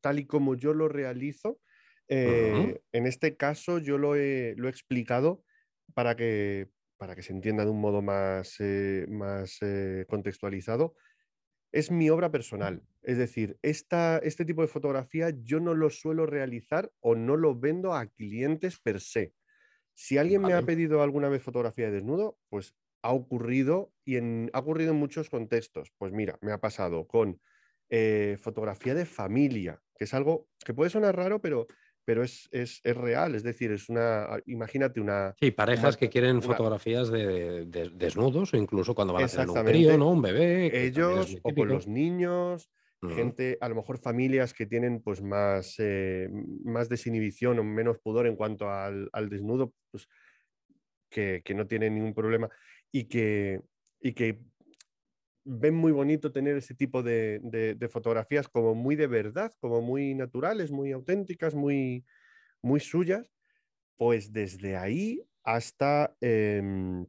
tal 0.00 0.20
y 0.20 0.26
como 0.26 0.54
yo 0.54 0.72
lo 0.72 0.88
realizo, 0.88 1.60
eh, 2.08 2.80
en 2.92 3.06
este 3.06 3.36
caso 3.36 3.78
yo 3.78 3.98
lo 3.98 4.16
he, 4.16 4.52
explicado 4.66 5.44
para 5.92 6.16
que, 6.16 6.70
para 6.96 7.14
que 7.14 7.22
se 7.22 7.34
entienda 7.34 7.66
de 7.66 7.72
un 7.72 7.80
modo 7.82 8.00
más, 8.00 8.56
eh, 8.58 9.04
más 9.10 9.58
eh, 9.60 10.06
contextualizado 10.08 10.94
es 11.72 11.90
mi 11.90 12.10
obra 12.10 12.30
personal. 12.30 12.82
Es 13.02 13.18
decir, 13.18 13.58
esta, 13.62 14.18
este 14.18 14.44
tipo 14.44 14.62
de 14.62 14.68
fotografía 14.68 15.30
yo 15.42 15.58
no 15.58 15.74
lo 15.74 15.90
suelo 15.90 16.26
realizar 16.26 16.92
o 17.00 17.14
no 17.16 17.36
lo 17.36 17.58
vendo 17.58 17.94
a 17.94 18.06
clientes 18.06 18.78
per 18.78 19.00
se. 19.00 19.32
Si 19.94 20.18
alguien 20.18 20.42
me 20.42 20.54
ha 20.54 20.62
pedido 20.62 21.02
alguna 21.02 21.28
vez 21.28 21.42
fotografía 21.42 21.86
de 21.86 21.92
desnudo, 21.92 22.38
pues 22.48 22.74
ha 23.02 23.12
ocurrido 23.12 23.92
y 24.04 24.16
en, 24.16 24.50
ha 24.52 24.60
ocurrido 24.60 24.92
en 24.92 24.98
muchos 24.98 25.28
contextos. 25.28 25.92
Pues 25.98 26.12
mira, 26.12 26.38
me 26.40 26.52
ha 26.52 26.60
pasado 26.60 27.06
con 27.06 27.40
eh, 27.90 28.38
fotografía 28.40 28.94
de 28.94 29.04
familia, 29.04 29.82
que 29.96 30.04
es 30.04 30.14
algo 30.14 30.48
que 30.64 30.74
puede 30.74 30.90
sonar 30.90 31.16
raro, 31.16 31.40
pero 31.40 31.66
pero 32.04 32.22
es, 32.22 32.48
es, 32.50 32.80
es, 32.82 32.96
real, 32.96 33.34
es 33.34 33.42
decir, 33.42 33.70
es 33.72 33.88
una, 33.88 34.24
ah, 34.24 34.40
imagínate 34.46 35.00
una... 35.00 35.34
Sí, 35.38 35.50
parejas 35.50 35.96
que 35.96 36.08
quieren 36.08 36.42
fotografías 36.42 37.10
de, 37.10 37.64
desnudos 37.94 38.52
o 38.54 38.56
incluso 38.56 38.94
cuando 38.94 39.12
van 39.14 39.24
a 39.24 39.28
tener 39.28 39.48
un 39.48 39.64
crío, 39.64 39.98
¿no? 39.98 40.10
Un 40.10 40.22
bebé. 40.22 40.86
Ellos 40.86 41.38
o 41.42 41.54
con 41.54 41.68
los 41.68 41.86
niños, 41.86 42.70
gente, 43.10 43.58
a 43.60 43.68
lo 43.68 43.76
mejor 43.76 43.98
familias 43.98 44.54
que 44.54 44.66
tienen 44.66 45.00
pues 45.00 45.22
más, 45.22 45.76
eh, 45.78 46.28
más 46.64 46.88
desinhibición 46.88 47.58
o 47.58 47.64
menos 47.64 47.98
pudor 47.98 48.26
en 48.26 48.36
cuanto 48.36 48.70
al, 48.70 49.08
al 49.12 49.28
desnudo, 49.28 49.72
pues 49.90 50.08
que, 51.08 51.42
que, 51.44 51.54
no 51.54 51.66
tienen 51.66 51.94
ningún 51.94 52.14
problema 52.14 52.48
y 52.90 53.04
que, 53.04 53.60
y 54.00 54.12
que 54.12 54.40
ven 55.44 55.74
muy 55.74 55.92
bonito 55.92 56.32
tener 56.32 56.56
ese 56.56 56.74
tipo 56.74 57.02
de, 57.02 57.88
fotografías 57.90 58.48
como 58.48 58.74
muy 58.74 58.96
de 58.96 59.06
verdad, 59.06 59.52
como 59.60 59.82
muy 59.82 60.14
naturales, 60.14 60.70
muy 60.70 60.92
auténticas, 60.92 61.54
muy, 61.54 62.04
muy 62.62 62.80
suyas, 62.80 63.32
pues 63.96 64.32
desde 64.32 64.76
ahí 64.76 65.22
hasta 65.44 66.14
em, 66.20 67.06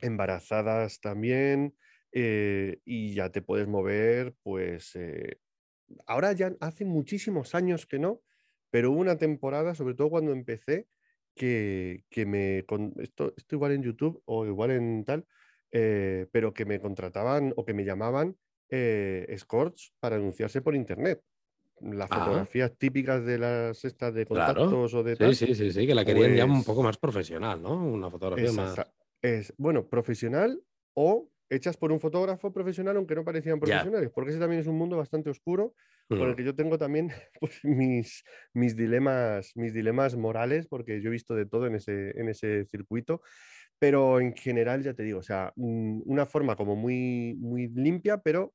embarazadas 0.00 1.00
también 1.00 1.74
eh, 2.12 2.80
y 2.84 3.14
ya 3.14 3.30
te 3.30 3.42
puedes 3.42 3.66
mover, 3.66 4.34
pues 4.42 4.94
eh, 4.94 5.40
ahora 6.06 6.32
ya 6.32 6.54
hace 6.60 6.84
muchísimos 6.84 7.54
años 7.54 7.86
que 7.86 7.98
no, 7.98 8.22
pero 8.70 8.92
una 8.92 9.16
temporada, 9.18 9.74
sobre 9.74 9.94
todo 9.94 10.10
cuando 10.10 10.32
empecé, 10.32 10.86
que, 11.34 12.04
que 12.10 12.26
me... 12.26 12.64
esto, 13.02 13.34
esto 13.36 13.56
igual 13.56 13.72
en 13.72 13.82
YouTube 13.82 14.22
o 14.24 14.46
igual 14.46 14.70
en 14.70 15.04
tal, 15.04 15.26
eh, 15.76 16.28
pero 16.30 16.54
que 16.54 16.64
me 16.64 16.78
contrataban 16.78 17.52
o 17.56 17.64
que 17.64 17.74
me 17.74 17.84
llamaban 17.84 18.36
eh, 18.70 19.26
escorts 19.28 19.92
para 19.98 20.14
anunciarse 20.14 20.62
por 20.62 20.76
internet. 20.76 21.20
Las 21.80 22.08
ah. 22.12 22.20
fotografías 22.20 22.78
típicas 22.78 23.24
de 23.24 23.38
las 23.38 23.84
estas 23.84 24.14
de 24.14 24.24
contactos 24.24 24.94
o 24.94 25.02
de 25.02 25.16
sí, 25.16 25.46
Sí, 25.46 25.54
sí, 25.56 25.72
sí, 25.72 25.84
que 25.84 25.94
la 25.96 26.04
querían 26.04 26.36
ya 26.36 26.44
un 26.44 26.52
pues 26.52 26.66
poco 26.66 26.84
más 26.84 26.96
profesional, 26.96 27.60
¿no? 27.60 27.74
Una 27.74 28.08
fotografía 28.08 28.52
más. 28.52 28.76
Es, 29.20 29.52
bueno, 29.56 29.84
profesional 29.88 30.62
o 30.92 31.28
hechas 31.50 31.76
por 31.76 31.90
un 31.90 31.98
fotógrafo 31.98 32.52
profesional, 32.52 32.96
aunque 32.96 33.16
no 33.16 33.24
parecían 33.24 33.58
profesionales, 33.58 34.12
porque 34.14 34.30
ese 34.30 34.38
también 34.38 34.60
es 34.60 34.68
un 34.68 34.78
mundo 34.78 34.96
bastante 34.96 35.28
oscuro, 35.28 35.74
con 36.08 36.20
el 36.20 36.34
mm. 36.34 36.36
que 36.36 36.44
yo 36.44 36.54
tengo 36.54 36.78
también 36.78 37.10
pues, 37.40 37.64
mis, 37.64 38.22
mis, 38.52 38.76
dilemas, 38.76 39.50
mis 39.56 39.74
dilemas 39.74 40.14
morales, 40.14 40.68
porque 40.68 41.02
yo 41.02 41.08
he 41.08 41.12
visto 41.12 41.34
de 41.34 41.46
todo 41.46 41.66
en 41.66 41.74
ese, 41.74 42.12
en 42.18 42.28
ese 42.28 42.64
circuito. 42.66 43.22
Pero 43.78 44.20
en 44.20 44.34
general, 44.34 44.82
ya 44.82 44.94
te 44.94 45.02
digo, 45.02 45.18
o 45.18 45.22
sea, 45.22 45.52
mm, 45.56 46.02
una 46.06 46.26
forma 46.26 46.56
como 46.56 46.76
muy, 46.76 47.34
muy 47.38 47.68
limpia, 47.68 48.18
pero 48.18 48.54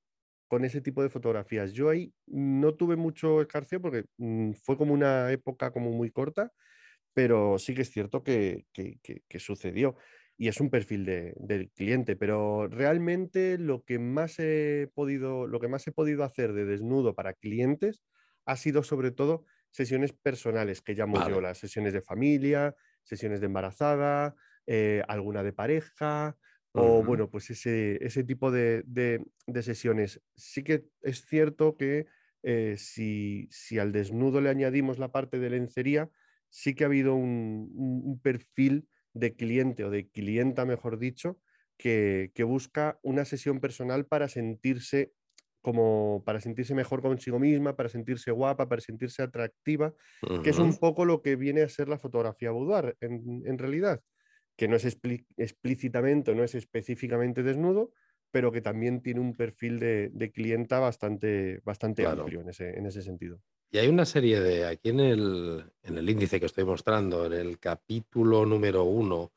con 0.49 0.65
ese 0.65 0.81
tipo 0.81 1.03
de 1.03 1.09
fotografías. 1.09 1.73
Yo 1.73 1.89
ahí 1.89 2.11
no 2.27 2.73
tuve 2.73 2.97
mucho 2.97 3.39
escarceo 3.41 3.81
porque 3.81 4.05
mm, 4.17 4.53
fue 4.53 4.77
como 4.77 4.93
una 4.93 5.31
época 5.31 5.71
como 5.71 5.91
muy 5.91 6.11
corta, 6.11 6.51
pero 7.13 7.59
sí 7.59 7.75
que 7.75 7.83
es 7.83 7.91
cierto 7.91 8.23
que, 8.23 8.65
que, 8.73 9.39
sucedió. 9.39 9.95
y 10.37 10.47
es 10.47 10.59
un 10.59 10.69
perfil 10.69 11.05
del 11.05 11.69
cliente, 11.71 12.15
pero 12.15 12.67
realmente 12.67 13.57
lo 13.57 13.83
que 13.83 13.99
más 13.99 14.39
he 14.39 14.89
podido, 14.95 15.47
lo 15.47 15.59
que 15.59 15.67
más 15.67 15.85
he 15.87 15.91
podido 15.91 16.23
hacer 16.23 16.53
de 16.53 16.65
desnudo 16.65 17.13
para 17.13 17.33
clientes 17.33 18.01
ha 18.45 18.55
sido 18.55 18.83
sobre 18.83 19.11
todo 19.11 19.45
sesiones 19.69 20.13
personales, 20.13 20.81
que 20.81 20.93
llamo 20.93 21.27
yo 21.27 21.41
las 21.41 21.57
sesiones 21.59 21.93
de 21.93 22.01
familia, 22.01 22.75
sesiones 23.03 23.41
de 23.41 23.47
embarazada, 23.47 24.35
eh, 24.71 25.01
alguna 25.07 25.41
de 25.41 25.51
pareja, 25.51 26.37
o 26.73 27.03
bueno, 27.03 27.27
pues 27.31 27.49
ese, 27.49 27.97
ese 28.05 28.23
tipo 28.23 28.51
de, 28.51 28.83
sesiones. 29.63 30.21
Sí 30.35 30.63
que 30.63 30.85
es 31.01 31.25
cierto 31.25 31.75
que 31.75 32.05
eh, 32.43 32.75
si, 32.77 33.47
si, 33.49 33.79
al 33.79 33.91
desnudo 33.91 34.41
le 34.41 34.51
añadimos 34.51 34.99
la 34.99 35.11
parte 35.11 35.39
de 35.39 35.49
lencería, 35.49 36.11
sí 36.49 36.75
que 36.75 36.83
ha 36.83 36.87
habido 36.87 37.15
un, 37.15 38.19
perfil 38.21 38.87
de 39.15 39.35
cliente 39.35 39.85
o 39.85 39.89
de 39.89 40.07
clienta, 40.07 40.65
mejor 40.65 40.99
dicho, 40.99 41.39
que, 41.75 42.31
que, 42.35 42.43
busca 42.43 42.99
una 43.01 43.25
sesión 43.25 43.59
personal 43.59 44.05
para 44.05 44.29
sentirse 44.29 45.13
como 45.61 46.21
para 46.27 46.41
sentirse 46.41 46.75
mejor 46.75 47.01
consigo 47.01 47.39
misma, 47.39 47.75
para 47.75 47.89
sentirse 47.89 48.29
guapa, 48.29 48.69
para 48.69 48.81
sentirse 48.81 49.23
atractiva, 49.23 49.95
que 50.43 50.51
es 50.51 50.59
un 50.59 50.77
poco 50.77 51.05
lo 51.05 51.23
que 51.23 51.35
viene 51.35 51.63
a 51.63 51.69
ser 51.69 51.89
la 51.89 51.97
fotografía 51.97 52.51
boudoir 52.51 52.95
en, 53.01 53.41
en 53.45 53.57
realidad 53.57 53.99
que 54.59 54.67
no 54.67 54.75
es 54.75 54.83
explícitamente, 54.83 56.35
no 56.35 56.43
es 56.43 56.53
específicamente 56.53 57.43
desnudo, 57.43 57.93
pero 58.29 58.51
que 58.51 58.59
también 58.59 59.01
tiene 59.01 59.21
un 59.21 59.33
perfil 59.33 59.79
de, 59.79 60.31
clienta 60.35 60.79
bastante, 60.79 61.61
bastante 61.63 62.05
amplio 62.05 62.41
en 62.41 62.49
ese, 62.49 62.77
en 62.77 62.85
ese 62.85 63.01
sentido. 63.01 63.39
Y 63.71 63.77
hay 63.77 63.87
una 63.87 64.03
serie 64.03 64.41
de, 64.41 64.65
aquí 64.65 64.89
en 64.89 64.99
el, 64.99 65.63
en 65.81 65.97
el 65.97 66.09
índice 66.09 66.41
que 66.41 66.47
estoy 66.47 66.65
mostrando, 66.65 67.25
en 67.25 67.31
el 67.31 67.57
capítulo 67.57 68.45
número 68.45 68.83
uno, 68.83 69.31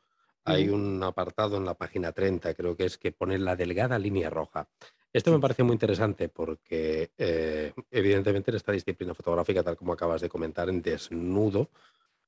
hay 0.44 0.68
un 0.68 1.00
apartado 1.04 1.56
en 1.56 1.66
la 1.66 1.74
página 1.74 2.10
30, 2.10 2.54
creo 2.54 2.76
que 2.76 2.86
es 2.86 2.98
que 2.98 3.12
pone 3.12 3.38
la 3.38 3.54
delgada 3.54 4.00
línea 4.00 4.28
roja. 4.28 4.68
Esto 5.12 5.30
me 5.30 5.38
parece 5.38 5.62
muy 5.62 5.74
interesante 5.74 6.30
porque, 6.30 7.12
eh, 7.16 7.72
evidentemente, 7.92 8.50
en 8.50 8.56
esta 8.56 8.72
disciplina 8.72 9.14
fotográfica, 9.14 9.62
tal 9.62 9.76
como 9.76 9.92
acabas 9.92 10.20
de 10.20 10.28
comentar, 10.28 10.68
en 10.68 10.82
desnudo, 10.82 11.70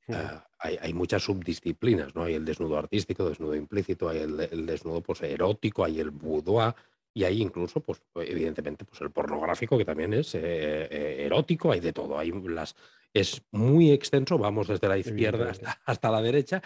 Ah, 0.09 0.47
hay, 0.59 0.95
muchas 0.95 1.23
subdisciplinas, 1.23 2.15
¿no? 2.15 2.25
Hay 2.25 2.35
el 2.35 2.45
desnudo 2.45 2.79
artístico, 2.79 3.29
desnudo 3.29 3.55
implícito, 3.55 4.09
hay 4.09 4.19
el, 4.19 4.67
desnudo 4.67 5.03
pues, 5.03 5.23
erótico, 5.23 5.85
hay 5.85 6.01
el 6.01 6.11
boudoir 6.11 6.75
y 7.13 7.25
hay 7.25 7.41
incluso, 7.43 7.81
pues, 7.81 8.03
evidentemente, 8.15 8.85
pues, 8.85 9.01
el 9.01 9.11
pornográfico 9.11 9.79
que 9.79 9.85
también 9.85 10.15
es 10.15 10.35
eh, 10.35 10.41
eh, 10.43 11.17
erótico, 11.27 11.73
hay 11.73 11.81
de 11.81 11.93
todo. 11.93 12.19
Hay 12.19 12.33
las, 12.33 12.75
es 13.13 13.43
muy 13.51 13.93
extenso, 13.93 14.39
vamos 14.39 14.69
desde 14.69 14.89
la 14.89 14.99
izquierda 14.99 15.51
hasta, 15.51 15.81
hasta 15.85 16.11
la 16.11 16.21
derecha. 16.21 16.63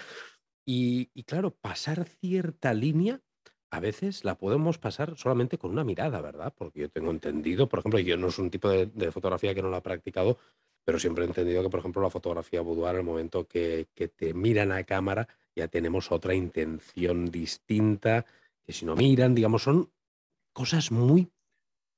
Y, 0.64 1.07
claro, 1.25 1.50
pasar 1.50 2.07
cierta 2.07 2.75
línea 2.75 3.21
a 3.71 3.80
veces 3.80 4.25
la 4.25 4.37
podemos 4.37 4.78
pasar 4.78 5.16
solamente 5.16 5.59
con 5.59 5.71
una 5.71 5.85
mirada, 5.85 6.21
¿verdad? 6.21 6.54
Porque 6.57 6.80
yo 6.80 6.90
tengo 6.90 7.11
entendido, 7.11 7.68
por 7.68 7.78
ejemplo, 7.80 7.99
yo 8.00 8.16
no 8.16 8.28
es 8.28 8.38
un 8.38 8.50
tipo 8.50 8.68
de, 8.68 8.87
de, 8.87 9.12
fotografía 9.12 9.54
que 9.54 9.62
no 9.62 9.71
la 9.71 9.78
he 9.78 9.83
practicado, 9.83 10.38
pero 10.88 10.99
siempre 10.99 11.23
he 11.23 11.26
entendido 11.26 11.62
que, 11.62 11.68
por 11.68 11.80
ejemplo, 11.80 12.00
la 12.00 12.09
fotografía 12.09 12.62
boudoir, 12.62 12.97
el 12.97 13.02
momento 13.02 13.47
que, 13.47 13.88
te 14.16 14.33
miran 14.33 14.73
a 14.73 14.85
cámara, 14.85 15.28
ya 15.54 15.68
tenemos 15.68 16.11
otra 16.11 16.33
intención 16.35 17.26
distinta, 17.30 18.25
que 18.64 18.73
si 18.73 18.87
no 18.87 18.97
miran, 18.97 19.35
digamos, 19.35 19.64
son 19.64 19.92
cosas 20.54 20.90
muy 20.90 21.30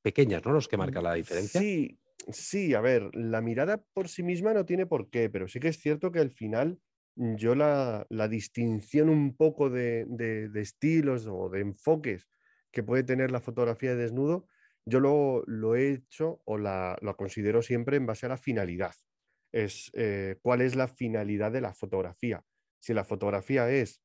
pequeñas, 0.02 0.44
¿no? 0.44 0.50
Los 0.50 0.66
que 0.66 0.76
marcan 0.76 1.04
la 1.04 1.14
diferencia. 1.14 1.60
Sí, 1.60 2.00
sí, 2.32 2.74
a 2.74 2.80
ver, 2.80 3.14
la 3.14 3.40
mirada 3.40 3.80
por 3.94 4.08
sí 4.08 4.24
misma 4.24 4.54
no 4.54 4.66
tiene 4.66 4.86
por 4.86 5.08
qué, 5.08 5.30
pero 5.30 5.46
sí 5.46 5.60
que 5.60 5.68
es 5.68 5.78
cierto 5.78 6.10
que 6.10 6.18
al 6.18 6.32
final 6.32 6.80
yo 7.14 7.54
la, 7.54 8.08
distinción 8.28 9.08
un 9.08 9.36
poco 9.36 9.70
de, 9.70 10.50
estilos 10.56 11.28
o 11.30 11.48
de 11.48 11.60
enfoques 11.60 12.26
que 12.72 12.82
puede 12.82 13.04
tener 13.04 13.30
la 13.30 13.38
fotografía 13.38 13.90
de 13.90 14.02
desnudo 14.02 14.48
yo 14.90 15.00
lo, 15.46 15.76
he 15.76 15.92
hecho 15.92 16.42
o 16.44 16.58
la, 16.58 16.98
lo 17.00 17.16
considero 17.16 17.62
siempre 17.62 17.96
en 17.96 18.06
base 18.06 18.26
a 18.26 18.30
la 18.30 18.36
finalidad. 18.36 18.94
Es 19.52 19.90
eh, 19.94 20.36
cuál 20.42 20.60
es 20.60 20.74
la 20.76 20.88
finalidad 20.88 21.52
de 21.52 21.60
la 21.60 21.72
fotografía. 21.72 22.42
Si 22.78 22.92
la 22.92 23.04
fotografía 23.04 23.70
es 23.70 24.02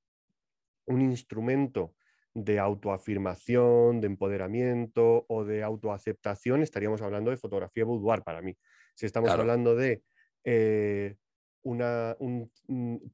un 0.86 1.02
instrumento 1.02 1.96
de 2.34 2.60
autoafirmación, 2.60 4.02
de 4.02 4.08
empoderamiento 4.08 5.26
o 5.28 5.46
de 5.46 5.64
autoaceptación, 5.64 6.62
estaríamos 6.62 7.02
hablando 7.02 7.32
de 7.32 7.38
fotografía 7.38 7.86
boudoir 7.86 8.22
para 8.24 8.42
mí. 8.42 8.56
Si 8.94 9.06
estamos 9.06 9.30
hablando 9.30 9.76
de 9.76 10.04
eh, 10.44 11.16
una, 11.64 12.16
un, 12.20 12.52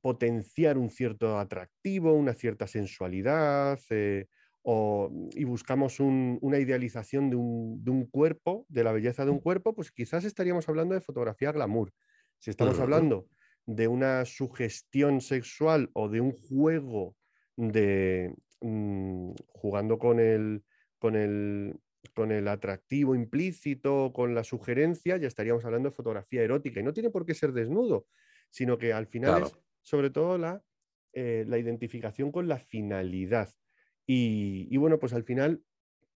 potenciar 0.01 0.77
un 0.77 0.89
cierto 0.89 1.39
atractivo, 1.39 2.13
una 2.13 2.33
cierta 2.33 2.67
sensualidad, 2.67 3.79
eh, 3.89 4.27
y 4.63 5.43
buscamos 5.43 5.99
una 5.99 6.59
idealización 6.59 7.29
de 7.29 7.35
un, 7.35 8.05
cuerpo, 8.05 8.65
de 8.69 8.83
la 8.83 8.91
belleza 8.91 9.25
de 9.25 9.31
un 9.31 9.39
cuerpo, 9.39 9.73
pues 9.73 9.91
quizás 9.91 10.23
estaríamos 10.23 10.69
hablando 10.69 10.93
de 10.93 11.01
fotografía 11.01 11.51
glamour. 11.51 11.91
Si 12.39 12.49
estamos 12.49 12.79
hablando 12.79 13.27
de 13.65 13.87
una 13.87 14.25
sugestión 14.25 15.21
sexual 15.21 15.89
o 15.93 16.09
de 16.09 16.21
un 16.21 16.31
juego 16.31 17.15
de 17.55 18.33
mm, 18.61 19.31
jugando 19.47 19.97
con 19.99 20.19
el, 20.19 20.63
con 20.99 21.15
el, 21.15 21.79
con 22.13 22.31
el 22.31 22.47
atractivo 22.47 23.15
implícito, 23.15 24.11
con 24.13 24.35
la 24.35 24.43
sugerencia, 24.43 25.17
ya 25.17 25.27
estaríamos 25.27 25.65
hablando 25.65 25.89
de 25.89 25.95
fotografía 25.95 26.43
erótica. 26.43 26.79
Y 26.79 26.83
no 26.83 26.93
tiene 26.93 27.09
por 27.09 27.25
qué 27.25 27.33
ser 27.33 27.51
desnudo, 27.51 28.05
sino 28.49 28.77
que 28.77 28.93
al 28.93 29.07
final 29.07 29.43
es 29.43 29.55
sobre 29.81 30.09
todo 30.09 30.37
la, 30.37 30.63
eh, 31.13 31.45
la 31.47 31.57
identificación 31.57 32.31
con 32.31 32.47
la 32.47 32.59
finalidad. 32.59 33.49
Y, 34.07 34.75
bueno, 34.77 34.99
pues 34.99 35.13
al 35.13 35.23
final 35.23 35.63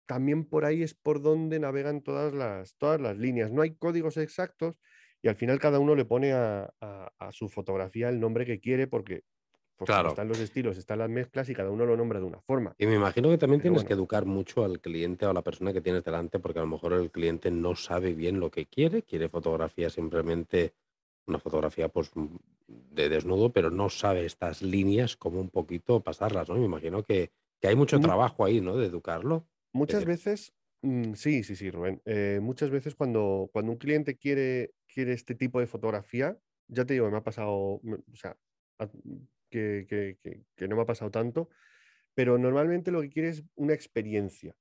también 0.07 0.45
por 0.45 0.65
ahí 0.65 0.83
es 0.83 0.95
por 0.95 1.23
donde 1.23 1.59
navegan 1.59 2.03
todas 2.03 2.35
las, 2.35 2.77
todas 2.77 3.01
las 3.01 3.17
líneas. 3.17 3.53
No 3.53 3.63
hay 3.63 3.75
códigos 3.75 4.17
exactos 4.17 4.75
y 5.23 5.29
al 5.29 5.37
final 5.37 5.59
cada 5.59 5.79
uno 5.79 5.95
le 5.95 6.05
pone 6.05 6.33
a, 6.33 6.71
su 7.31 7.49
fotografía 7.49 8.09
el 8.09 8.21
nombre 8.21 8.45
que 8.45 8.61
quiere 8.61 8.87
porque 8.87 9.23
pues, 9.77 9.89
están 9.89 10.29
los 10.29 10.39
estilos, 10.39 10.77
están 10.77 10.99
las 10.99 11.09
mezclas 11.09 11.49
y 11.49 11.55
cada 11.55 11.71
uno 11.71 11.87
lo 11.87 11.97
nombra 11.97 12.21
de 12.21 12.27
una 12.27 12.41
forma. 12.41 12.75
Y 12.79 12.87
me 12.87 12.97
imagino 12.97 13.31
que 13.31 13.39
también 13.39 13.63
tienes 13.63 13.85
que 13.85 13.95
educar 13.95 14.27
mucho 14.27 14.65
al 14.65 14.81
cliente 14.81 15.25
o 15.25 15.31
a 15.31 15.35
la 15.35 15.43
persona 15.43 15.73
que 15.73 15.81
tienes 15.81 16.05
delante 16.05 16.39
porque 16.39 16.59
a 16.59 16.63
lo 16.63 16.69
mejor 16.69 16.93
el 16.93 17.11
cliente 17.11 17.51
no 17.51 17.75
sabe 17.75 18.13
bien 18.13 18.41
lo 18.41 18.51
que 18.51 18.67
quiere, 18.67 19.03
quiere 19.03 19.29
fotografía 19.29 19.89
simplemente 19.89 20.75
una 21.27 21.39
fotografía 21.39 21.89
pues 21.89 22.11
de 22.67 23.09
desnudo, 23.09 23.53
pero 23.53 23.71
no 23.71 23.89
sabe 23.89 24.27
estas 24.27 24.63
líneas 24.63 25.17
cómo 25.17 25.41
un 25.41 25.51
poquito 25.51 26.01
pasarlas, 26.01 26.49
¿no? 26.49 26.57
Me 26.57 26.65
imagino 26.65 27.03
que 27.03 27.31
que 27.65 27.69
hay 27.69 27.77
mucho 27.77 27.99
trabajo 27.99 28.45
ahí, 28.45 28.61
¿no? 28.61 28.77
De 28.77 28.89
educarlo. 28.89 29.49
Muchas 29.73 30.05
veces, 30.05 30.55
mm, 30.83 31.15
sí, 31.15 31.43
sí, 31.45 31.57
sí, 31.57 31.71
Rubén. 31.71 32.03
Eh, 32.05 32.39
muchas 32.43 32.69
veces 32.69 32.95
cuando, 32.95 33.49
cuando 33.55 33.73
un 33.73 33.79
cliente 33.79 34.19
quiere, 34.19 34.75
quiere 34.87 35.15
este 35.15 35.35
tipo 35.35 35.61
de 35.61 35.67
fotografía, 35.67 36.37
ya 36.69 36.85
te 36.85 36.93
digo, 36.93 37.11
me 37.11 37.17
ha 37.17 37.25
pasado, 37.25 37.51
o 37.51 37.81
sea, 38.13 38.37
que, 39.49 40.19
no 40.69 40.77
me 40.77 40.83
ha 40.83 40.85
pasado 40.85 41.11
tanto, 41.11 41.49
pero 42.13 42.37
normalmente 42.37 42.91
lo 42.91 43.01
que 43.01 43.09
quiere 43.09 43.31
es 43.31 43.43
una 43.55 43.73
experiencia. 43.73 44.55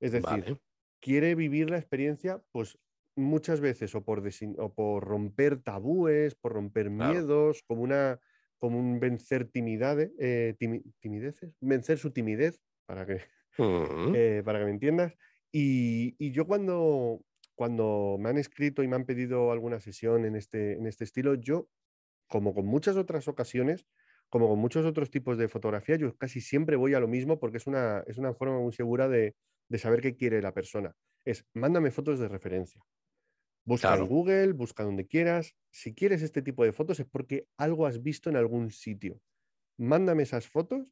Es 0.00 0.10
decir, 0.10 0.58
quiere 1.00 1.36
vivir 1.36 1.70
la 1.70 1.78
experiencia, 1.78 2.42
pues 2.50 2.76
muchas 3.14 3.60
veces 3.60 3.94
o 3.94 4.02
por, 4.02 4.20
o 4.58 4.74
por 4.74 5.04
romper 5.04 5.62
tabúes, 5.62 6.34
por 6.34 6.54
romper 6.54 6.90
miedos, 6.90 7.62
como 7.68 7.82
una 7.82 8.18
como 8.58 8.78
un 8.78 9.00
vencer 9.00 9.48
eh, 9.54 10.54
timideces, 11.00 11.54
vencer 11.60 11.98
su 11.98 12.10
timidez, 12.10 12.60
para 12.86 13.06
que, 13.06 13.20
eh, 13.58 14.42
para 14.44 14.58
que 14.58 14.64
me 14.64 14.70
entiendas. 14.72 15.14
Y, 15.52 16.32
yo 16.32 16.46
cuando, 16.46 17.22
cuando 17.54 18.16
me 18.18 18.28
han 18.28 18.38
escrito 18.38 18.82
y 18.82 18.88
me 18.88 18.96
han 18.96 19.06
pedido 19.06 19.52
alguna 19.52 19.80
sesión 19.80 20.24
en 20.24 20.36
este, 20.36 20.72
en 20.74 20.86
este 20.86 21.04
estilo, 21.04 21.34
yo, 21.34 21.68
como 22.28 22.54
con 22.54 22.66
muchas 22.66 22.96
otras 22.96 23.28
ocasiones, 23.28 23.86
como 24.28 24.48
con 24.48 24.58
muchos 24.58 24.84
otros 24.84 25.10
tipos 25.10 25.38
de 25.38 25.48
fotografía, 25.48 25.96
yo 25.96 26.14
casi 26.16 26.40
siempre 26.40 26.76
voy 26.76 26.94
a 26.94 27.00
lo 27.00 27.08
mismo 27.08 27.38
porque 27.38 27.56
es 27.56 27.66
una, 27.66 28.04
es 28.06 28.18
una 28.18 28.34
forma 28.34 28.58
muy 28.58 28.72
segura 28.72 29.08
de, 29.08 29.34
de 29.68 29.78
saber 29.78 30.02
qué 30.02 30.16
quiere 30.16 30.42
la 30.42 30.52
persona. 30.52 30.94
Es, 31.24 31.46
mándame 31.54 31.90
fotos 31.90 32.18
de 32.18 32.28
referencia. 32.28 32.82
Busca 33.68 33.94
en 33.94 34.06
Google, 34.06 34.52
busca 34.54 34.82
donde 34.82 35.06
quieras. 35.06 35.54
Si 35.70 35.94
quieres 35.94 36.22
este 36.22 36.40
tipo 36.40 36.64
de 36.64 36.72
fotos 36.72 37.00
es 37.00 37.06
porque 37.06 37.48
algo 37.58 37.84
has 37.84 38.02
visto 38.02 38.30
en 38.30 38.36
algún 38.36 38.70
sitio. 38.70 39.20
Mándame 39.76 40.22
esas 40.22 40.48
fotos 40.48 40.86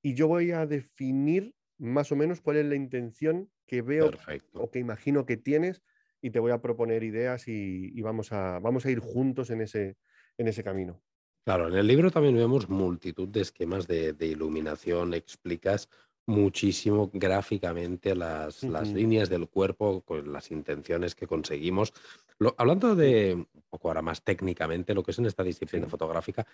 y 0.00 0.14
yo 0.14 0.28
voy 0.28 0.52
a 0.52 0.64
definir 0.64 1.56
más 1.76 2.12
o 2.12 2.16
menos 2.16 2.40
cuál 2.40 2.58
es 2.58 2.66
la 2.66 2.76
intención 2.76 3.50
que 3.66 3.82
veo 3.82 4.12
o 4.52 4.70
que 4.70 4.78
imagino 4.78 5.26
que 5.26 5.36
tienes 5.36 5.82
y 6.22 6.30
te 6.30 6.38
voy 6.38 6.52
a 6.52 6.62
proponer 6.62 7.02
ideas 7.02 7.48
y, 7.48 8.00
vamos, 8.00 8.30
a, 8.30 8.60
vamos 8.60 8.86
a 8.86 8.92
ir 8.92 9.00
juntos 9.00 9.50
en 9.50 9.60
ese, 9.62 9.96
en 10.38 10.46
ese 10.46 10.62
camino. 10.62 11.02
Claro, 11.44 11.66
en 11.66 11.74
el 11.74 11.86
libro 11.88 12.12
también 12.12 12.36
vemos 12.36 12.68
multitud 12.68 13.28
de 13.28 13.40
esquemas 13.40 13.88
de, 13.88 14.12
de 14.12 14.26
iluminación, 14.28 15.14
explicas 15.14 15.88
muchísimo 16.26 17.10
gráficamente 17.12 18.14
las, 18.14 18.66
las 18.68 18.94
líneas 18.94 19.28
del 19.28 19.48
cuerpo, 19.48 20.02
con 20.02 20.32
las 20.32 20.50
intenciones 20.50 21.14
que 21.14 21.26
conseguimos. 21.26 21.92
Lo- 22.38 22.54
hablando 22.58 22.94
de 22.96 23.34
un 23.34 23.62
poco 23.70 23.88
ahora 23.88 24.02
más 24.02 24.22
técnicamente, 24.22 24.94
lo 24.94 25.02
que 25.02 25.10
es 25.12 25.18
en 25.18 25.26
esta 25.26 25.42
disciplina 25.42 25.86
Sí. 25.86 25.88
fotográfica, 25.88 26.46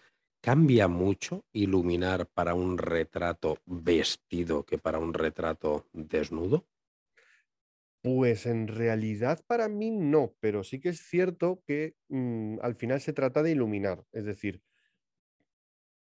¿cambia 0.43 0.89
mucho 0.89 1.45
iluminar 1.53 2.27
para 2.27 2.55
un 2.55 2.79
retrato 2.79 3.59
vestido 3.67 4.65
que 4.65 4.79
para 4.79 4.99
un 4.99 5.15
retrato 5.15 5.87
desnudo? 5.93 6.67
Pues 8.03 8.47
en 8.47 8.67
realidad 8.69 9.41
para 9.47 9.69
mí 9.69 9.91
no, 9.91 10.35
pero 10.41 10.65
sí 10.65 10.81
que 10.81 10.89
es 10.91 11.01
cierto 11.01 11.63
que 11.67 11.97
mm, 12.09 12.59
al 12.63 12.75
final 12.75 13.01
se 13.01 13.13
trata 13.13 13.43
de 13.43 13.51
iluminar. 13.53 14.05
Es 14.13 14.25
decir, 14.25 14.63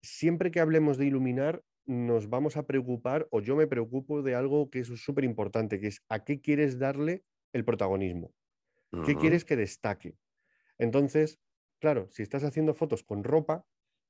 siempre 0.01 0.51
que 0.51 0.59
hablemos 0.59 0.97
de 0.97 1.05
iluminar, 1.07 1.63
nos 1.85 2.29
vamos 2.29 2.57
a 2.57 2.65
preocupar, 2.67 3.27
o 3.31 3.41
yo 3.41 3.55
me 3.55 3.67
preocupo 3.67 4.21
de 4.21 4.35
algo 4.35 4.69
que 4.69 4.79
es 4.79 4.87
súper 4.87 5.23
importante, 5.23 5.79
que 5.79 5.87
es 5.87 6.03
a 6.09 6.23
qué 6.23 6.41
quieres 6.41 6.79
darle 6.79 7.25
el 7.53 7.65
protagonismo, 7.65 8.33
qué 9.03 9.17
quieres 9.17 9.45
que 9.45 9.55
destaque. 9.55 10.17
Entonces, 10.77 11.39
claro, 11.79 12.09
si 12.11 12.23
estás 12.23 12.43
haciendo 12.43 12.73
fotos 12.73 13.03
con 13.03 13.23
ropa, 13.23 13.65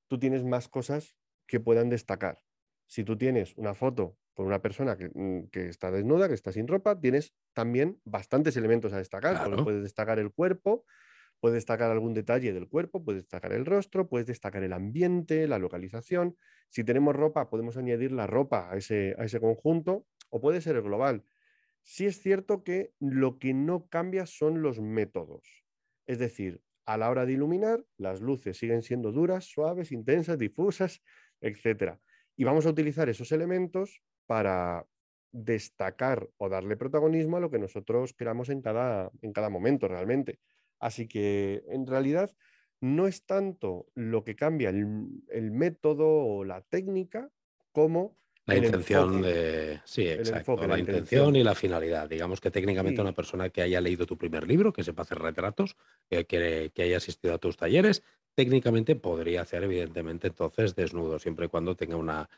tú 0.09 0.19
tienes 0.19 0.43
más 0.43 0.69
cosas 0.69 1.17
que 1.47 1.59
puedan 1.59 1.89
destacar. 1.89 2.43
Si 2.87 3.03
tú 3.03 3.17
tienes 3.17 3.55
una 3.57 3.73
foto 3.73 4.17
con 4.33 4.45
una 4.47 4.61
persona 4.61 4.97
que, 4.97 5.09
mm, 5.13 5.49
que 5.49 5.67
está 5.69 5.91
desnuda, 5.91 6.27
que 6.27 6.33
está 6.33 6.51
sin 6.51 6.67
ropa, 6.67 6.99
tienes 6.99 7.35
también 7.53 8.01
bastantes 8.03 8.57
elementos 8.57 8.93
a 8.93 8.97
destacar, 8.97 9.35
Claro, 9.37 9.63
puedes 9.63 9.83
destacar 9.83 10.19
el 10.19 10.31
cuerpo, 10.31 10.85
puedes 11.43 11.55
destacar 11.55 11.91
algún 11.91 12.13
detalle 12.13 12.53
del 12.53 12.69
cuerpo, 12.69 13.03
puedes 13.03 13.23
destacar 13.23 13.51
el 13.51 13.65
rostro, 13.65 14.07
puedes 14.07 14.25
destacar 14.27 14.63
el 14.63 14.71
ambiente, 14.71 15.45
la 15.45 15.59
localización. 15.59 16.37
Si 16.69 16.85
tenemos 16.85 17.13
ropa, 17.13 17.49
podemos 17.49 17.75
añadir 17.75 18.13
la 18.13 18.27
ropa 18.27 18.71
a 18.71 18.77
ese, 18.77 19.13
a 19.17 19.25
ese 19.25 19.41
conjunto, 19.41 20.05
o 20.29 20.39
puede 20.39 20.61
ser 20.61 20.77
el 20.77 20.83
global. 20.83 21.25
Sí 21.81 22.05
es 22.05 22.21
cierto 22.21 22.63
que 22.63 22.93
lo 22.97 23.39
que 23.39 23.53
no 23.53 23.89
cambia 23.89 24.25
son 24.25 24.61
los 24.61 24.79
métodos. 24.79 25.65
Es 26.07 26.17
decir, 26.17 26.61
a 26.85 26.95
la 26.95 27.09
hora 27.09 27.25
de 27.25 27.33
iluminar, 27.33 27.83
las 27.97 28.21
luces 28.21 28.55
siguen 28.55 28.81
siendo 28.81 29.11
duras, 29.11 29.43
suaves, 29.43 29.91
intensas, 29.91 30.37
difusas, 30.37 31.03
etcétera. 31.41 31.99
Y 32.37 32.45
vamos 32.45 32.65
a 32.65 32.69
utilizar 32.69 33.09
esos 33.09 33.33
elementos 33.33 34.01
para 34.27 34.87
destacar 35.33 36.29
o 36.37 36.47
darle 36.47 36.77
protagonismo 36.77 37.35
a 37.35 37.41
lo 37.41 37.51
que 37.51 37.59
nosotros 37.59 38.13
queramos 38.13 38.47
en 38.47 38.61
cada, 38.61 39.11
en 39.21 39.33
cada 39.33 39.49
momento 39.49 39.89
realmente. 39.89 40.39
Así 40.87 41.07
que 41.07 41.63
en 41.67 41.87
realidad 41.87 42.31
no 42.81 43.07
es 43.07 43.25
tanto 43.25 43.87
lo 43.95 44.23
que 44.23 44.35
cambia 44.35 44.69
el, 44.69 45.07
el 45.29 45.51
método 45.51 46.07
o 46.07 46.43
la 46.43 46.61
técnica 46.61 47.31
como 47.71 48.17
la 48.45 48.55
el 48.55 48.65
intención 48.65 49.05
enfoque, 49.09 49.27
de... 49.27 49.81
Sí, 49.85 50.07
exacto, 50.07 50.39
enfoque, 50.39 50.67
la 50.67 50.73
la 50.73 50.79
intención 50.79 51.27
intención. 51.27 51.35
y 51.37 51.43
la 51.45 51.55
finalidad. 51.55 52.09
Digamos 52.09 52.41
que 52.41 52.51
técnicamente 52.51 53.01
una 53.01 53.13
persona 53.13 53.49
que 53.49 53.61
haya 53.61 53.79
leído 53.79 54.05
tu 54.05 54.17
primer 54.17 54.45
libro, 54.47 54.73
que 54.73 54.83
sepa 54.83 55.03
hacer 55.03 55.19
retratos, 55.19 55.77
que, 56.09 56.25
que- 56.25 56.71
que 56.73 56.83
haya 56.83 56.97
asistido 56.97 57.33
a 57.33 57.37
tus 57.37 57.55
talleres, 57.55 58.03
técnicamente 58.35 58.95
podría 58.97 59.41
hacer, 59.43 59.63
evidentemente, 59.63 60.27
entonces 60.27 60.75
desnudo, 60.75 61.19
siempre 61.19 61.45
y 61.45 61.49
cuando 61.49 61.75
tenga 61.75 61.95
una, 61.95 62.29